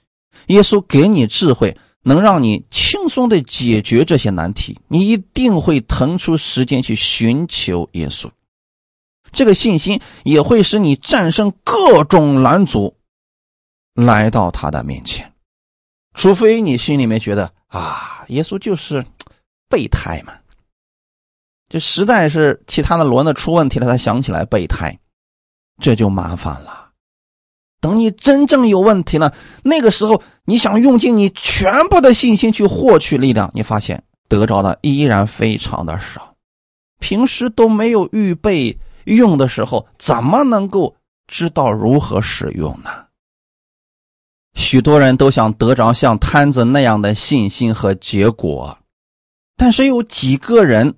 [0.47, 8.29] 耶稣给你智慧，能让你轻松的解决这些难题，你一定会腾出时间去寻求耶稣。
[9.31, 12.95] 这个信心也会使你战胜各种拦阻。”
[13.95, 15.31] 来到他的面前，
[16.15, 19.03] 除非你心里面觉得啊，耶稣就是
[19.67, 20.33] 备胎嘛，
[21.67, 24.99] 就实在是其他的轮子出问题了，才想起来备胎，
[25.81, 26.91] 这就麻烦了。
[27.81, 29.33] 等你真正有问题了，
[29.63, 36.35] 那个时候你想用尽你全部的信心去获取力量，你发现得着的依然非常的少。
[36.99, 43.07] 平时都没有预备用的时候，怎么能够知道如何使用呢？
[44.55, 48.77] 许多人都想得着像摊子那样的信心和结果，
[49.55, 50.95] 但是有几个人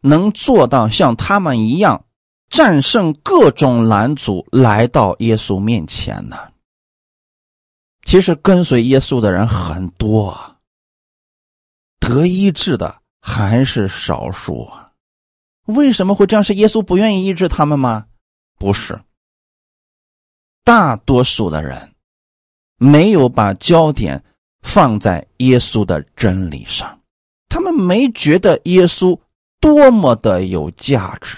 [0.00, 2.04] 能做到像他们一样
[2.48, 6.36] 战胜各种拦阻，来到耶稣面前呢？
[8.04, 10.56] 其实跟随耶稣的人很多，
[11.98, 14.92] 得医治的还是少数啊。
[15.66, 16.44] 为什么会这样？
[16.44, 18.06] 是耶稣不愿意医治他们吗？
[18.58, 19.00] 不是，
[20.64, 21.93] 大多数的人。
[22.76, 24.22] 没有把焦点
[24.62, 27.00] 放在耶稣的真理上，
[27.48, 29.18] 他们没觉得耶稣
[29.60, 31.36] 多么的有价值。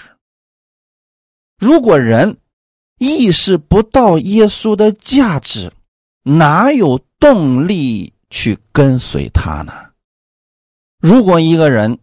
[1.59, 2.37] 如果人
[2.99, 5.71] 意识不到耶稣的价值，
[6.23, 9.73] 哪有动力去跟随他呢？
[10.99, 11.99] 如果一个人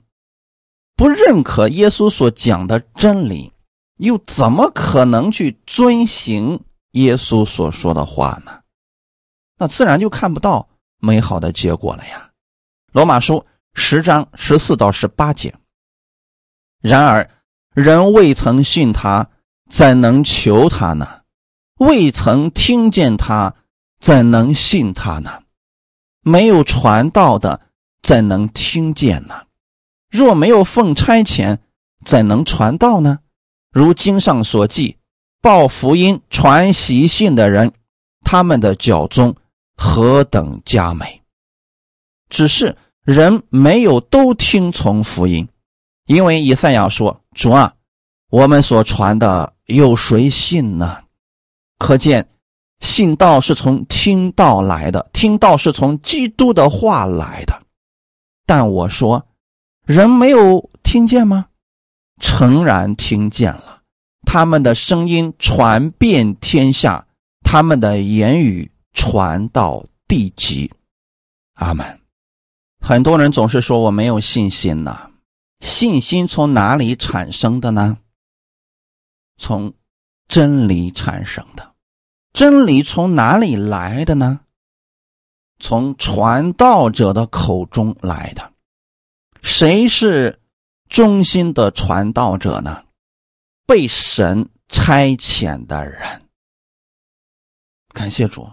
[0.96, 3.52] 不认可耶稣所讲的真理，
[3.98, 6.60] 又怎么可能去遵行
[6.92, 8.60] 耶稣所说的话呢？
[9.58, 12.30] 那自然就看不到美好的结果了呀。
[12.92, 15.54] 罗马书十章十四到十八节。
[16.80, 17.30] 然而，
[17.74, 19.28] 人未曾信他，
[19.70, 21.22] 怎能求他呢？
[21.78, 23.54] 未曾听见他，
[23.98, 25.42] 怎能信他呢？
[26.20, 27.60] 没有传道的，
[28.02, 29.46] 怎能听见呢？
[30.10, 31.58] 若没有奉差遣，
[32.04, 33.18] 怎能传道呢？
[33.72, 34.98] 如经上所记，
[35.40, 37.72] 报福音、传喜信的人，
[38.22, 39.34] 他们的脚中。
[39.76, 41.20] 何等佳美！
[42.28, 45.48] 只是人没有都听从福音，
[46.06, 47.74] 因为以赛亚说：“主啊，
[48.30, 50.98] 我们所传的有谁信呢？”
[51.78, 52.28] 可见
[52.80, 57.62] 信道是从听道来的，听道是从基督的话来的。
[58.46, 59.26] 但我说，
[59.84, 61.46] 人没有听见吗？
[62.20, 63.82] 诚然听见了，
[64.24, 67.06] 他们的声音传遍天下，
[67.42, 68.70] 他们的言语。
[68.94, 70.72] 传到地极，
[71.54, 72.00] 阿门。
[72.80, 75.10] 很多人总是说我没有信心呐，
[75.60, 77.98] 信心从哪里产生的呢？
[79.36, 79.74] 从
[80.28, 81.74] 真理产生的。
[82.32, 84.40] 真理从哪里来的呢？
[85.58, 88.52] 从传道者的口中来的。
[89.42, 90.40] 谁是
[90.88, 92.84] 忠心的传道者呢？
[93.66, 96.22] 被神差遣的人。
[97.88, 98.46] 感谢主。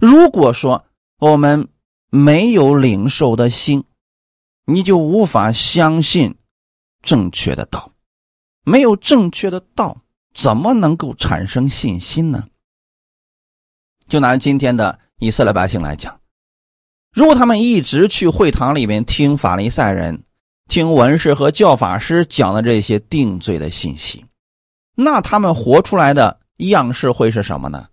[0.00, 0.84] 如果说
[1.18, 1.68] 我们
[2.10, 3.84] 没有领受的心，
[4.64, 6.36] 你就无法相信
[7.02, 7.92] 正确的道。
[8.64, 9.98] 没有正确的道，
[10.34, 12.48] 怎么能够产生信心呢？
[14.08, 16.20] 就拿今天的以色列百姓来讲，
[17.12, 20.24] 如果他们一直去会堂里面听法利赛人、
[20.68, 24.24] 听文士和教法师讲的这些定罪的信息，
[24.94, 27.88] 那他们活出来的样式会是什么呢？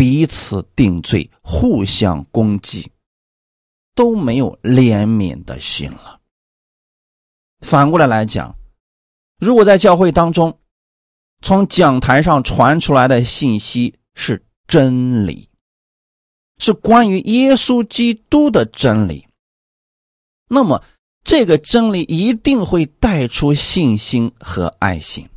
[0.00, 2.90] 彼此定罪，互相攻击，
[3.94, 6.18] 都没有怜悯的心了。
[7.60, 8.56] 反过来来讲，
[9.38, 10.58] 如果在教会当中，
[11.42, 15.50] 从讲台上传出来的信息是真理，
[16.56, 19.26] 是关于耶稣基督的真理，
[20.48, 20.82] 那么
[21.24, 25.28] 这个真理一定会带出信心和爱心。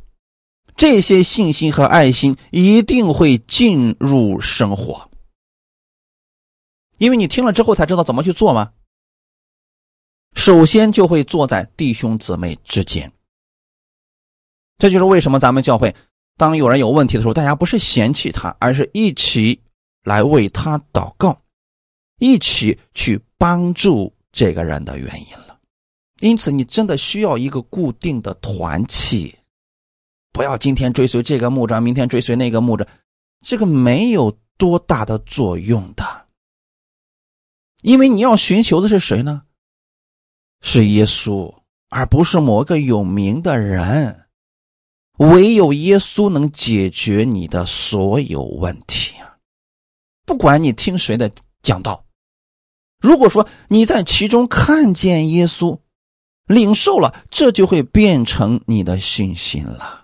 [0.76, 5.08] 这些信心和爱心一定会进入生活，
[6.98, 8.72] 因为你听了之后才知道怎么去做吗？
[10.34, 13.12] 首先就会坐在弟兄姊妹之间。
[14.78, 15.94] 这就是为什么咱们教会，
[16.36, 19.60] 当有人有问题的时候，大家不是嫌弃他，而是一起
[20.02, 21.40] 来为他祷告，
[22.18, 25.56] 一起去帮助这个人的原因了。
[26.20, 29.32] 因此，你真的需要一个固定的团契。
[30.34, 32.84] 不要今天追随这个牧长，明天追随那个牧长，
[33.46, 36.26] 这个没有多大的作用的。
[37.82, 39.44] 因为你要寻求的是谁呢？
[40.60, 41.54] 是耶稣，
[41.88, 44.26] 而不是某个有名的人。
[45.18, 49.38] 唯有耶稣能解决你的所有问题啊！
[50.26, 51.30] 不管你听谁的
[51.62, 52.04] 讲道，
[52.98, 55.78] 如果说你在其中看见耶稣，
[56.46, 60.03] 领受了，这就会变成你的信心了。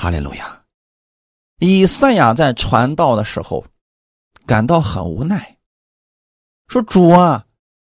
[0.00, 0.62] 哈利路亚！
[1.58, 3.66] 以赛亚在传道的时候
[4.46, 5.58] 感到很无奈，
[6.68, 7.44] 说：“主啊，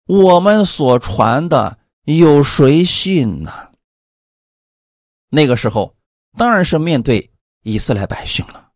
[0.07, 3.53] 我们所传的有谁信呢？”
[5.29, 5.93] 那个时候
[6.35, 7.29] 当然是面对
[7.61, 8.71] 以色列百姓了。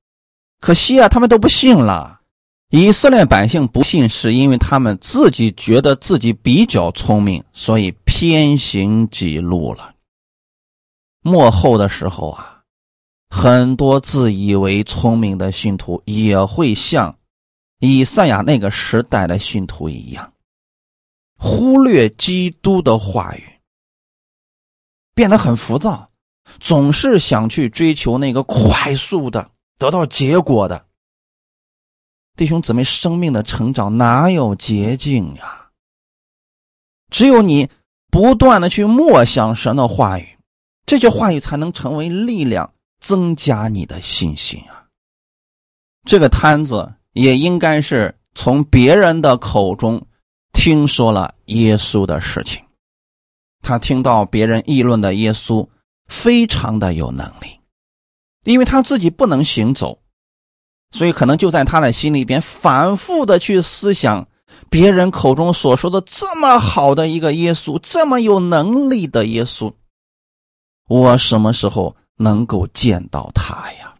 [0.60, 2.22] 可惜啊，他们都不信了。
[2.70, 9.96] 以色列百姓不信，是因为他们自己觉得自己比较聪明，所以偏行己路了。
[11.24, 12.53] 末后的时候啊。
[13.36, 17.18] 很多自以为聪明的信徒也会像
[17.80, 20.32] 以赛亚那个时代的信徒一样，
[21.40, 23.44] 忽略基督的话语，
[25.16, 26.08] 变得很浮躁，
[26.60, 30.86] 总是想去追求那个快速的得到结果的。
[32.38, 35.70] 弟兄姊妹，生命的成长哪有捷径呀？
[37.10, 37.68] 只有你
[38.12, 40.38] 不断的去默想神的话语，
[40.86, 42.73] 这些话语才能成为力量。
[43.04, 44.88] 增加你的信心啊！
[46.06, 50.02] 这个摊子也应该是从别人的口中
[50.54, 52.64] 听说了耶稣的事情。
[53.62, 55.68] 他听到别人议论的耶稣
[56.08, 57.60] 非常的有能力，
[58.46, 60.00] 因为他自己不能行走，
[60.92, 64.26] 所以可能就在他的心里边反复的去思想
[64.70, 69.74] 别人口中所说的这么好的一个耶稣，这么有能力的耶稣，
[70.88, 71.98] 我什么时候？
[72.18, 73.96] 能够见到他呀！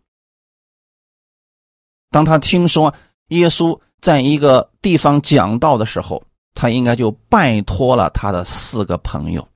[2.10, 2.94] 当他听说
[3.30, 9.48] 耶稣在一个地方讲道的时候，他应该就拜托了他的四个朋友。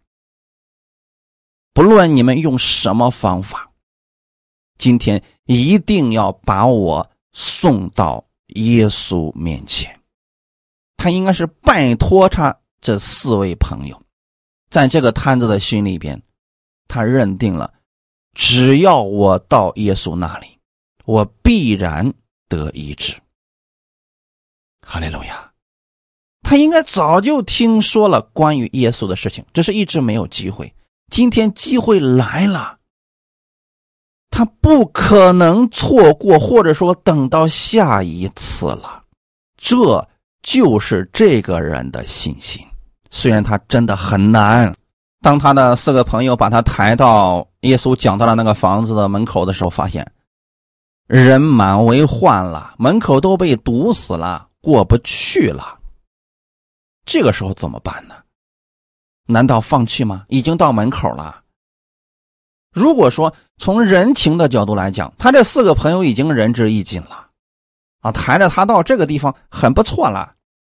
[1.74, 3.70] 不论你们用什么方法，
[4.80, 9.96] 今天一定要把我送到耶稣面前。
[10.98, 14.02] 他应该是拜托他这四位朋友，
[14.72, 16.20] 在这个摊子的心里边，
[16.88, 17.72] 他认定了。
[18.38, 20.60] 只要我到耶稣那里，
[21.06, 22.14] 我必然
[22.48, 23.16] 得医治。
[24.86, 25.52] 哈利路亚！
[26.44, 30.72] 他应该早就听说了关于耶稣的事情，只是一直没有机会。
[31.12, 32.78] 今天机会来了，
[34.30, 39.04] 他不可能错过，或者说等到下一次了。
[39.58, 40.08] 这
[40.44, 42.64] 就是这个人的信心，
[43.10, 44.74] 虽然他真的很难。
[45.22, 50.10] 当他的四个朋友把他抬到耶稣讲到了那个房子的门口的时候，发现
[51.08, 55.80] 人满为患了，门口都被堵死了，过不去了。
[57.06, 58.16] 这个时候怎么办呢？
[59.26, 60.26] 难道放弃吗？
[60.28, 61.42] 已经到门口了。
[62.72, 67.28] 如果说从人情的角度来讲，他这四个朋友已经仁至义尽了，
[68.02, 70.36] 啊，抬着他到这个地方很不错了。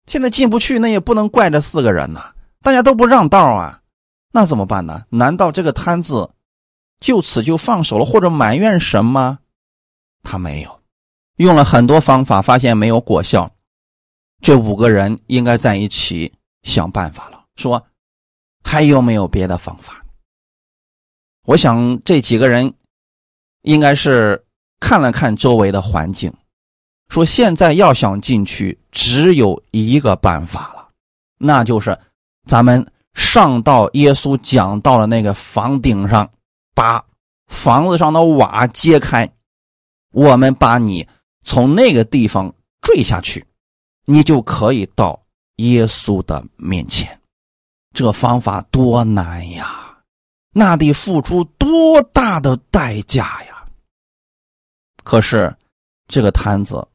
[0.06, 2.32] 现在进不去，那也不能怪这四个人呐，
[2.62, 3.77] 大家都不让道啊。
[4.38, 5.04] 那怎么办呢？
[5.10, 6.30] 难道这个摊子
[7.00, 9.40] 就此就放手了，或者埋怨什么？
[10.22, 10.80] 他没有，
[11.38, 13.50] 用了很多方法，发现没有果效。
[14.40, 16.32] 这五个人应该在一起
[16.62, 17.84] 想办法了，说
[18.62, 20.04] 还有没有别的方法？
[21.44, 22.72] 我想这几个人
[23.62, 24.46] 应该是
[24.78, 26.32] 看了看周围的环境，
[27.08, 30.90] 说现在要想进去，只有一个办法了，
[31.38, 31.98] 那就是
[32.46, 32.86] 咱们
[33.18, 36.30] 上到耶稣讲到了那个房顶上，
[36.72, 37.04] 把
[37.48, 39.28] 房子上的瓦揭开，
[40.12, 41.06] 我们把你
[41.42, 43.44] 从那个地方坠下去，
[44.04, 45.20] 你就可以到
[45.56, 47.20] 耶稣的面前。
[47.92, 49.98] 这方法多难呀！
[50.52, 53.66] 那得付出多大的代价呀！
[55.02, 55.54] 可是，
[56.06, 56.86] 这个摊子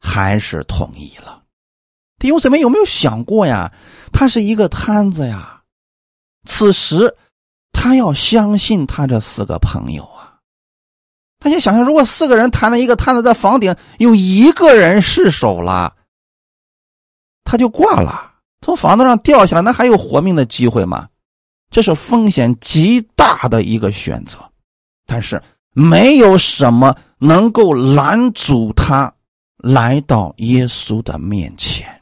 [0.00, 1.39] 还是同意了。
[2.20, 3.72] 弟兄姊妹，有没有想过呀？
[4.12, 5.62] 他是一个摊子呀。
[6.44, 7.16] 此时，
[7.72, 10.36] 他要相信他这四个朋友啊。
[11.38, 15.94] 大家想想，如果四个人谈了一个摊子在房顶，有一个人失手了，
[17.42, 18.34] 他就挂了。
[18.60, 21.08] 从房子上掉下来，那还有活命的机会吗？
[21.70, 24.38] 这是风险极大的一个选择，
[25.06, 25.42] 但是
[25.72, 29.10] 没有什么能够拦阻他
[29.56, 31.99] 来到耶稣的面前。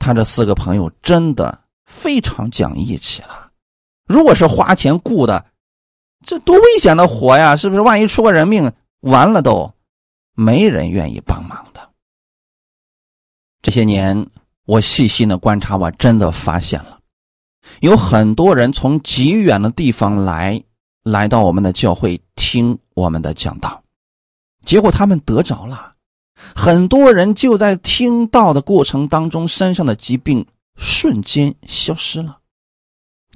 [0.00, 3.52] 他这四个朋友真的非常讲义气了。
[4.06, 5.46] 如果是花钱雇的，
[6.26, 7.54] 这多危险的活呀！
[7.54, 7.80] 是不是？
[7.80, 8.72] 万一出个人命，
[9.02, 9.72] 完了都
[10.34, 11.90] 没人愿意帮忙的。
[13.62, 14.26] 这些年。
[14.66, 17.00] 我细心的观察，我真的发现了，
[17.80, 20.62] 有很多人从极远的地方来，
[21.02, 23.82] 来到我们的教会听我们的讲道，
[24.64, 25.89] 结果他们得着了。
[26.54, 30.46] 很多人就在听到的过程当中，身上的疾病
[30.76, 32.38] 瞬间消失了。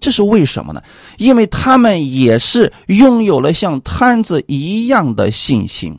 [0.00, 0.82] 这是为什么呢？
[1.18, 5.98] 因为他们也是拥有了像摊子一样的信心。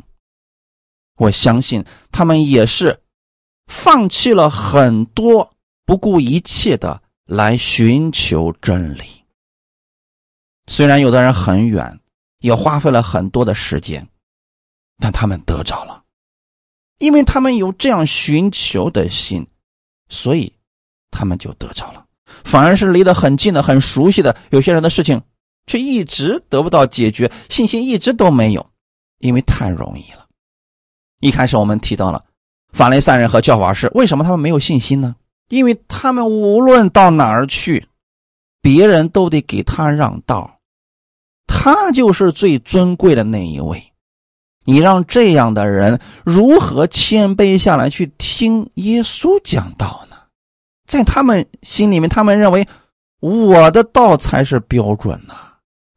[1.17, 2.99] 我相信他们也是。
[3.67, 5.51] 放弃了很多，
[5.87, 9.01] 不顾一切的来寻求真理。
[10.67, 11.99] 虽然有的人很远，
[12.41, 14.07] 也花费了很多的时间，
[14.99, 16.03] 但他们得着了，
[16.99, 19.45] 因为他们有这样寻求的心，
[20.09, 20.51] 所以
[21.11, 22.05] 他们就得着了。
[22.43, 25.21] 反而是离得很近的、很熟悉的有些人的事情，
[25.67, 28.65] 却一直得不到解决，信心一直都没有，
[29.19, 30.25] 因为太容易了。
[31.21, 32.23] 一开始我们提到了。
[32.71, 35.15] 法雷赛人和教法师为什么他们没有信心呢？
[35.47, 37.87] 因为他们无论到哪儿去，
[38.61, 40.59] 别人都得给他让道，
[41.47, 43.93] 他就是最尊贵的那一位。
[44.65, 50.17] 你让这样的人如何谦卑下来去听耶稣讲道呢？
[50.85, 52.67] 在他们心里面，他们认为
[53.19, 55.35] 我的道才是标准呢，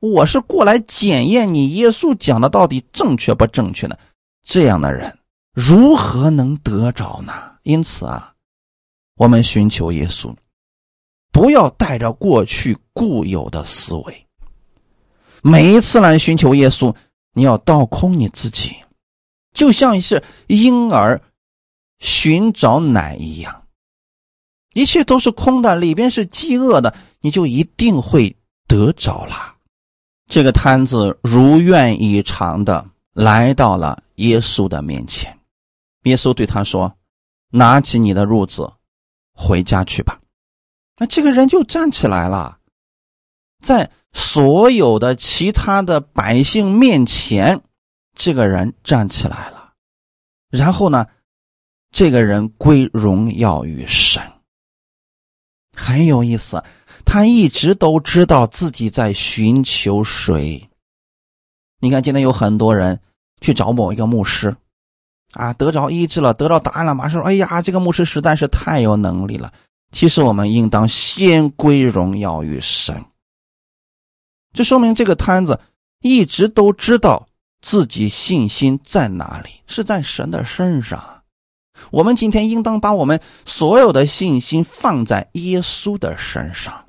[0.00, 3.98] 我是过来检验你耶稣讲的到底正确不正确的。
[4.44, 5.12] 这样的人。
[5.52, 7.32] 如何能得着呢？
[7.64, 8.32] 因此啊，
[9.16, 10.32] 我们寻求耶稣，
[11.32, 14.26] 不要带着过去固有的思维。
[15.42, 16.94] 每一次来寻求耶稣，
[17.38, 18.74] 你要倒空你自己，
[19.54, 21.22] 就像是婴儿
[22.00, 23.62] 寻找奶一样，
[24.72, 28.36] 一切都是空的，里边是饥饿的，你就一定会
[28.66, 29.54] 得着了。
[30.26, 35.38] 这个摊子如愿以偿的来到了耶稣的面前。
[36.02, 36.92] 耶稣对他说
[37.50, 38.68] ：“拿起你的褥子，
[39.32, 40.20] 回家去吧。”
[40.98, 42.58] 那这个人就站起来了，
[43.62, 47.60] 在所有的其他的百姓面前，
[48.14, 49.72] 这个人站起来了。
[50.50, 51.06] 然后呢，
[51.90, 54.22] 这个人归荣耀于神。
[55.76, 56.62] 很有意思，
[57.04, 60.68] 他一直都知道自己在寻求谁。
[61.80, 62.98] 你看，今天有很多人
[63.40, 64.56] 去找某一个牧师。
[65.34, 69.52] 啊，得着医治了，得到答案了，马上说：“哎呀，这个牧师实在是太有能力了。”
[69.92, 73.04] 其实我们应当先归荣耀于神。
[74.52, 75.60] 这说明这个摊子
[76.00, 77.26] 一直都知道
[77.60, 81.22] 自己信心在哪里，是在神的身上。
[81.90, 86.86] 我们今天应当把我们所有的信心放在耶稣的身上，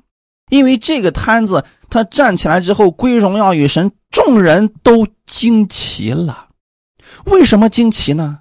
[0.50, 6.48] 因为这个摊子他站起来之后归荣耀与神，众人都惊奇了。
[7.26, 8.40] 为什么惊奇呢？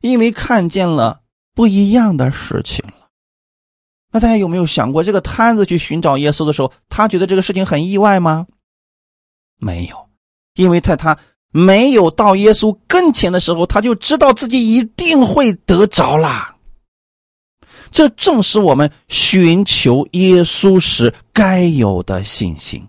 [0.00, 1.20] 因为看见了
[1.54, 2.81] 不一样的事情。
[4.12, 8.46] 那大家有没有想过，这个摊子去寻找耶稣的时候，他觉得这个事情很意外吗？
[9.58, 9.96] 没有，
[10.54, 11.16] 因为在他
[11.50, 16.54] 没有到耶稣跟前的时候，他就知道自己一定会得着啦。
[17.90, 22.86] 这正是我们寻求耶稣时该有的信心。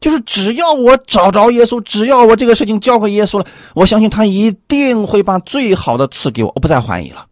[0.00, 7.26] 就是只要我找着耶稣，只要我这个事情交给耶稣了，我相信他一定会把最好的赐给我，我不再怀疑了。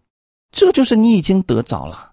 [0.50, 2.10] 这就是你已经得着了。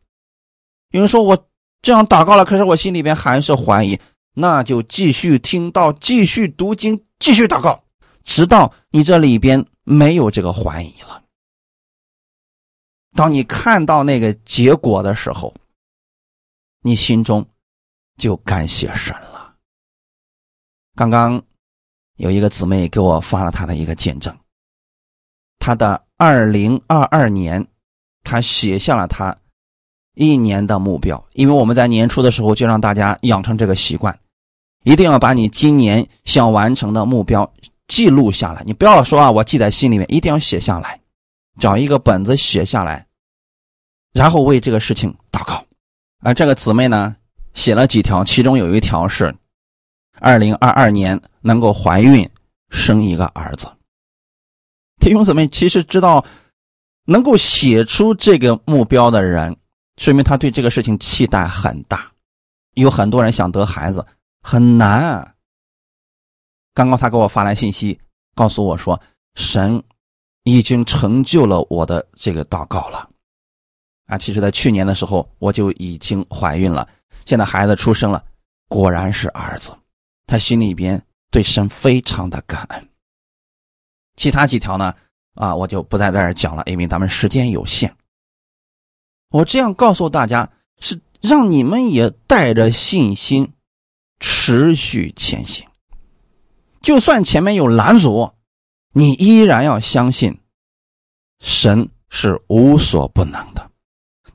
[0.93, 1.49] 有人说我
[1.81, 3.99] 这样祷告了，可是我心里边还是怀疑，
[4.35, 7.83] 那就继续听到，继续读经，继续祷告，
[8.23, 11.23] 直到你这里边没有这个怀疑了。
[13.15, 15.51] 当你看到那个结果的时候，
[16.83, 17.43] 你心中
[18.17, 19.55] 就感谢神了。
[20.93, 21.41] 刚刚
[22.17, 24.35] 有一个姊妹给我发了她的一个见证，
[25.57, 27.67] 她的二零二二年，
[28.23, 29.35] 她写下了她
[30.15, 31.23] 一年的目标。
[31.33, 34.17] 因为我们在年初的时候就让大家养成这个习惯，
[34.83, 37.51] 一定要把你今年想完成的目标
[37.87, 38.63] 记录下来。
[38.65, 40.99] 你不要说啊，我记在心里面，一定要写下来。
[41.59, 43.05] 找一个本子写下来，
[44.11, 45.63] 然后为这个事情祷告。
[46.21, 47.15] 而这个姊妹呢，
[47.53, 49.35] 写了几条，其中有一条是，
[50.19, 52.27] 二零二二年能够怀孕
[52.71, 53.67] 生一个儿子。
[54.99, 56.25] 弟兄姊妹，其实知道
[57.05, 59.55] 能够写出这个目标的人，
[59.97, 62.11] 说明他对这个事情期待很大。
[62.73, 64.05] 有很多人想得孩子
[64.41, 65.35] 很难。
[66.73, 67.99] 刚刚他给我发来信息，
[68.35, 69.01] 告诉我说，
[69.35, 69.83] 神。
[70.45, 73.09] 已经成就了我的这个祷告了，
[74.07, 76.85] 啊，其实，在去年的时候我就已经怀孕了，
[77.23, 78.21] 现在孩子出生了，
[78.67, 79.73] 果然是儿子，
[80.27, 82.89] 他心里边对神非常的感恩。
[84.17, 84.93] 其他几条呢，
[85.35, 87.95] 啊，我就不在这儿讲了，因为咱们时间有限。
[89.33, 90.47] 我这样告诉大家，
[90.79, 93.51] 是让你们也带着信心
[94.19, 95.67] 持续前行，
[96.81, 98.31] 就算前面有拦阻。
[98.91, 100.39] 你依然要相信，
[101.39, 103.71] 神是无所不能的。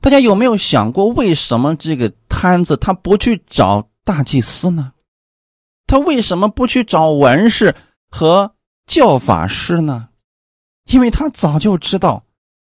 [0.01, 4.91] 大家有没有想过，为什么这个摊子他不去找大祭司呢？
[5.87, 7.73] 他为什么不去找文士
[8.11, 8.53] 和
[8.85, 10.09] 教法师呢？
[10.91, 12.25] 因为他早就知道，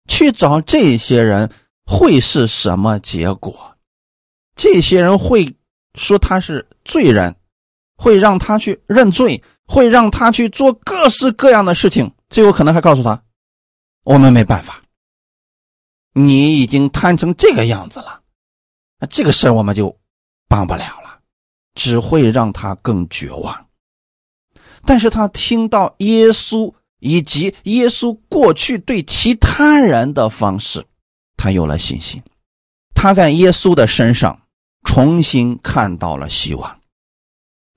[0.08, 1.52] 去找这些人
[1.86, 3.78] 会是什么结果。
[4.56, 5.56] 这些人会
[5.96, 7.36] 说他是罪人，
[7.96, 9.44] 会让他去认罪。
[9.66, 13.24] 会让他去做各式各样的事情，最后可能还告诉他
[14.04, 14.84] ：“我们没办法，
[16.14, 18.22] 你已经贪成这个样子了，
[19.00, 19.98] 那这个事我们就
[20.50, 21.18] 帮不了了，
[21.76, 23.68] 只会让他更绝望。”
[24.86, 30.86] 但是他听到耶稣以及耶稣过去对其他人的方式，
[31.44, 32.24] 他有了信心，
[32.96, 34.40] 他在耶稣的身上
[34.86, 36.80] 重新看到了希望。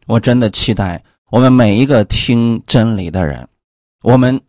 [0.07, 1.03] 我真的期待。
[1.33, 3.49] 我们每一个听真理的人，
[4.05, 4.41] 我们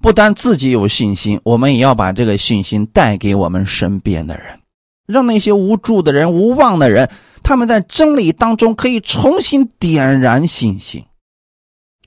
[0.00, 4.58] 不单自己有信心，我们也要把这个信心带给我们身边的人，
[5.06, 7.10] 让那些无助的人、无望的人，
[7.42, 11.04] 他们在真理当中可以重新点燃信心，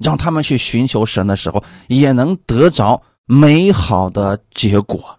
[0.03, 5.16] 让他们去寻求神的时候，也能得着美好的结果，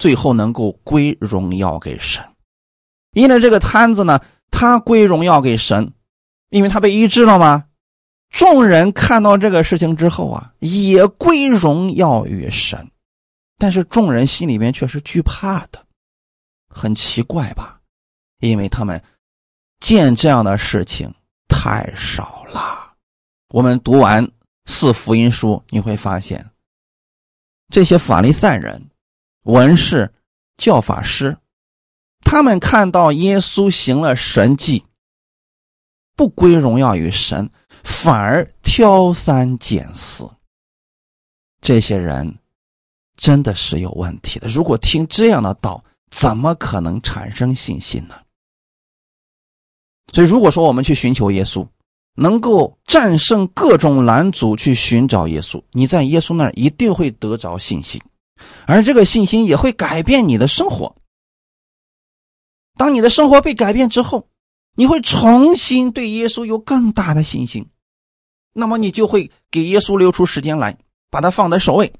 [0.00, 2.24] 最后能够归荣耀给神。
[3.12, 4.20] 因为这个摊子呢，
[4.50, 5.92] 他归荣耀给神，
[6.48, 7.66] 因为他被医治了吗？
[8.30, 12.90] 众人看到这个事情之后啊，也归荣耀于神，
[13.58, 15.84] 但是众人心里面却是惧怕的，
[16.68, 17.80] 很奇怪吧？
[18.38, 19.02] 因为他们
[19.80, 21.12] 见这样的事情
[21.48, 22.94] 太少了。
[23.48, 24.30] 我们读完
[24.66, 26.48] 四福音书，你会发现，
[27.68, 28.89] 这些法利赛人、
[29.44, 30.12] 文士、
[30.56, 31.36] 教法师，
[32.20, 34.84] 他们看到耶稣行了神迹，
[36.14, 37.50] 不归荣耀于神。
[37.82, 40.28] 反而挑三拣四，
[41.62, 42.38] 这些人
[43.16, 44.46] 真的是有问题的。
[44.48, 48.14] 如果听这样的道，怎么可能产生信心呢？
[50.12, 51.66] 所以，如果说我们去寻求耶稣，
[52.16, 57.98] 能够战胜各种拦阻，去寻找耶稣，你在耶稣那儿一定会得着信心，
[58.66, 60.96] 而这个信心也会改变你的生活。
[62.76, 64.28] 当你的生活被改变之后，
[64.74, 67.68] 你会重新对耶稣有更大的信心。
[68.52, 70.78] 那么你就会给耶稣留出时间来，
[71.10, 71.92] 把他放在首位，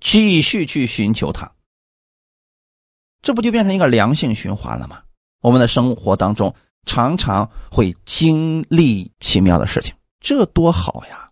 [0.00, 1.52] 继续去寻求他。
[3.22, 5.02] 这不就变成一个良性循环了吗？
[5.42, 6.54] 我们的生活当中
[6.86, 11.28] 常常会经历奇妙的事情，这多好呀！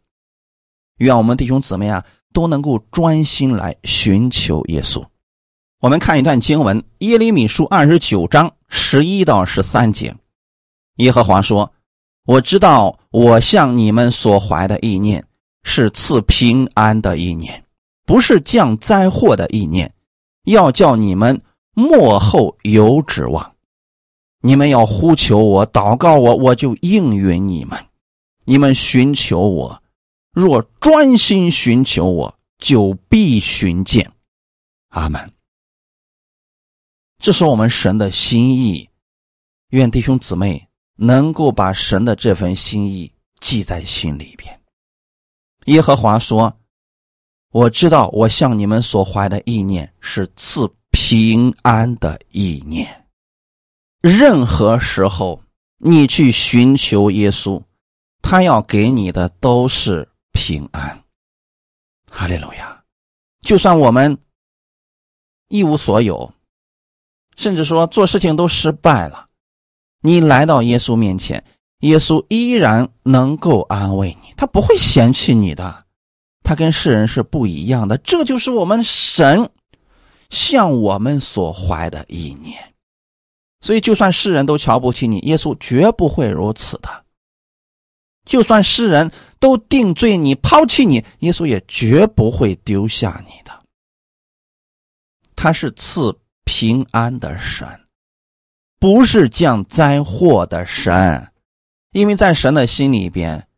[0.98, 5.04] 愿我们弟兄姊妹啊都能够专心来寻求耶稣。
[5.80, 10.14] 我们看一段经文：耶利米书二十九章十一到十三节，
[10.96, 11.72] 耶和华说。
[12.24, 15.24] 我知道，我向你们所怀的意念
[15.62, 17.64] 是赐平安的意念，
[18.04, 19.90] 不是降灾祸的意念，
[20.44, 21.40] 要叫你们
[21.72, 23.54] 幕后有指望。
[24.42, 27.82] 你们要呼求我，祷告我，我就应允你们。
[28.44, 29.82] 你们寻求我，
[30.40, 34.12] 若专心寻求我，就必寻见。
[34.90, 35.32] 阿门。
[37.18, 38.88] 这是我们神的心意。
[39.70, 44.60] 愿弟兄姊妹能够把神的这份心意记在心里边。
[45.64, 46.56] 耶和华说
[47.50, 53.08] ：“我知道我向你们所怀的意念是赐平安的意念。
[54.00, 55.42] 任何时候
[55.78, 57.60] 你去寻求耶稣，
[58.22, 60.08] 他要给你的都是
[60.38, 61.02] 平安。
[62.08, 62.84] 哈利路亚！
[63.42, 64.16] 就算我们
[65.48, 66.32] 一无所有，
[67.36, 69.26] 甚至说做事情都失败了。”
[70.00, 71.44] 你来到耶稣面前，
[71.80, 75.84] 耶稣依然能够安慰你，他不会嫌弃你的，
[76.44, 77.98] 他跟世人是不一样的。
[77.98, 79.50] 这就是我们神
[80.30, 82.74] 向我们所怀的意念。
[83.60, 86.88] 所以，就算世人都瞧不起你，耶稣绝不会如此的；
[88.28, 89.10] 就算世人
[89.40, 93.64] 都定罪你、抛弃你，耶稣也绝不会丢下你的。
[95.34, 97.66] 他是赐平安的神。
[98.80, 101.32] 不是降灾祸的神，
[101.90, 103.48] 因为在神的心里边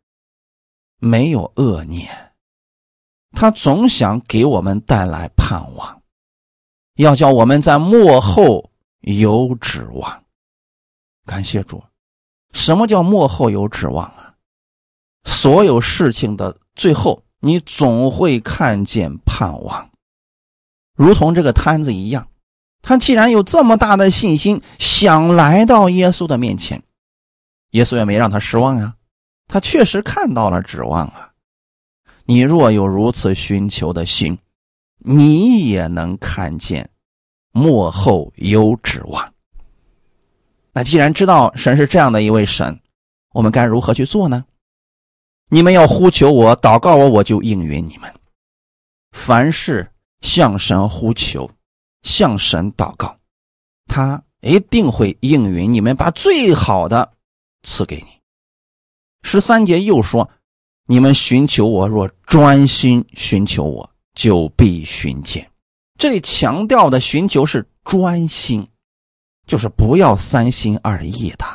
[0.97, 2.33] 没有恶念，
[3.31, 6.01] 他总想给我们带来盼望，
[6.95, 10.23] 要叫我们在幕后有指望。
[11.23, 11.83] 感谢主，
[12.51, 14.30] 什么叫幕后有指望啊？
[15.23, 19.89] 所有事情的最后，你总会看见盼望，
[20.95, 22.27] 如同这个摊子一样。
[22.81, 26.81] 他既然有这么大的信心，想来到耶稣的面前，
[27.71, 28.95] 耶稣也没让他失望啊。
[29.47, 31.31] 他确实看到了指望啊。
[32.25, 34.37] 你若有如此寻求的心，
[34.97, 36.89] 你也能看见
[37.51, 39.33] 幕后有指望。
[40.73, 42.79] 那既然知道神是这样的一位神，
[43.33, 44.45] 我们该如何去做呢？
[45.51, 48.11] 你们要呼求我、祷告我，我就应允你们。
[49.11, 49.91] 凡事
[50.21, 51.47] 向神呼求。
[52.03, 53.15] 向神祷告，
[53.85, 57.13] 他一定会应允你们，把最好的
[57.61, 58.07] 赐给你。
[59.21, 60.27] 十三节又说
[60.89, 65.47] ：“你们寻求我，若专心寻求我，就必寻见。”
[65.99, 68.67] 这里强调的寻求是专心，
[69.45, 71.45] 就是不要三心二意的。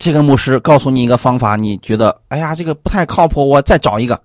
[0.00, 4.24] 这个牧师告诉你一个方法，你觉得哎呀，这个不太靠谱，我再找一个。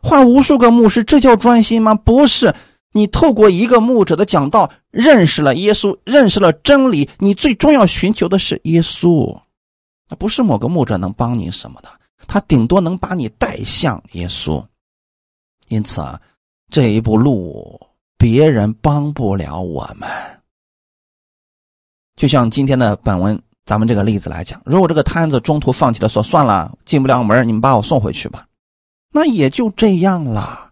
[0.00, 1.94] 换无数个牧师，这叫专心吗？
[1.94, 2.54] 不是。
[2.92, 7.08] 你透过一个牧者的讲道认识了耶稣，认识了真理。
[7.18, 9.38] 你最终要寻求的是耶稣，
[10.08, 11.88] 那不是某个牧者能帮你什么的，
[12.26, 14.62] 他顶多能把你带向耶稣。
[15.68, 16.20] 因此啊，
[16.70, 17.80] 这一步路
[18.16, 20.08] 别人帮不了我们。
[22.16, 28.46] 就像今天的本文，咱们这个例子来讲，如果这个摊子中途放弃了，说算了，进不了门，你们把我送回去吧，
[29.12, 30.70] 那也就这样了。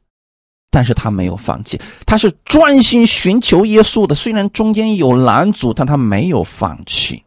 [0.70, 4.14] 但是他没有放弃，他是专心寻求耶稣的。
[4.14, 7.22] 虽然中间有拦阻，但他没有放弃。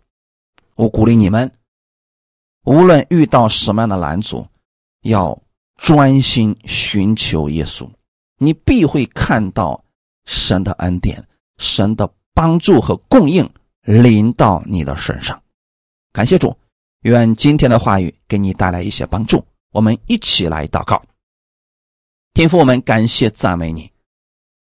[0.73, 1.51] 我鼓励你们，
[2.65, 4.47] 无论遇到什么样的拦阻，
[5.03, 5.39] 要
[5.77, 7.87] 专心寻求耶稣，
[8.39, 9.83] 你必会看到
[10.25, 11.23] 神的恩典、
[11.59, 13.47] 神的帮助和供应
[13.83, 15.39] 临到你的身上。
[16.11, 16.55] 感谢主，
[17.01, 19.45] 愿今天的话语给你带来一些帮助。
[19.71, 21.01] 我们一起来祷告。
[22.33, 23.91] 天父，我们感谢赞美你，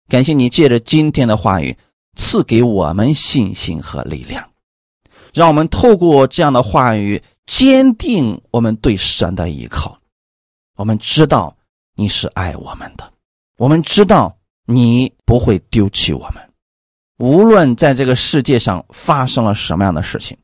[0.09, 1.77] 感谢你借着今天的话语
[2.17, 4.51] 赐给我们信心和力量，
[5.33, 9.97] 让我们透过这样的话语坚定我们对神的依靠。
[10.77, 11.57] 我们知道
[11.95, 13.13] 你是爱我们的，
[13.57, 16.53] 我们知道你不会丢弃我们，
[17.19, 20.37] 无论在这个世界上发生了什么样的事情，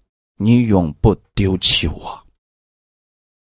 [0.42, 2.18] 你永不丢弃我。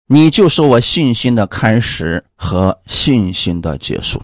[0.07, 4.21] 你就是我信心的开始和信心的结束。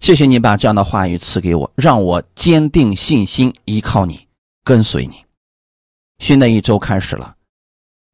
[0.00, 4.28] 谢谢你把这样的话语赐给我，让我坚定信心，依靠你，
[4.62, 5.16] 跟随你。
[6.18, 7.34] 新的一周开始了，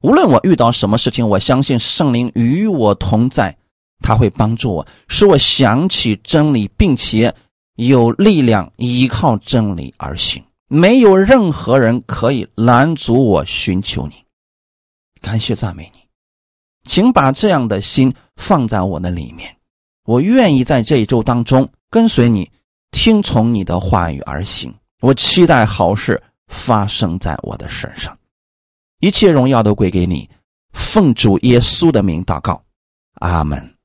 [0.03, 3.57] 无论我遇到什么事情，我相信圣灵与我同在，
[3.99, 7.35] 他会帮助我，使我想起真理，并且
[7.75, 10.43] 有力量依靠真理而行。
[10.75, 14.15] 没有任何人可以拦阻我寻求你。
[15.21, 16.01] 感谢赞美你。
[16.85, 19.55] 请把这样的心放在我的里面，
[20.05, 22.51] 我愿意在这一周当中跟随你，
[22.91, 24.75] 听从你的话语而行。
[25.03, 28.19] 我期待好事发生在我的身上，
[29.01, 30.27] 一切荣耀都归给你。
[30.73, 32.65] 奉主耶稣的名祷告，
[33.17, 33.77] 阿门。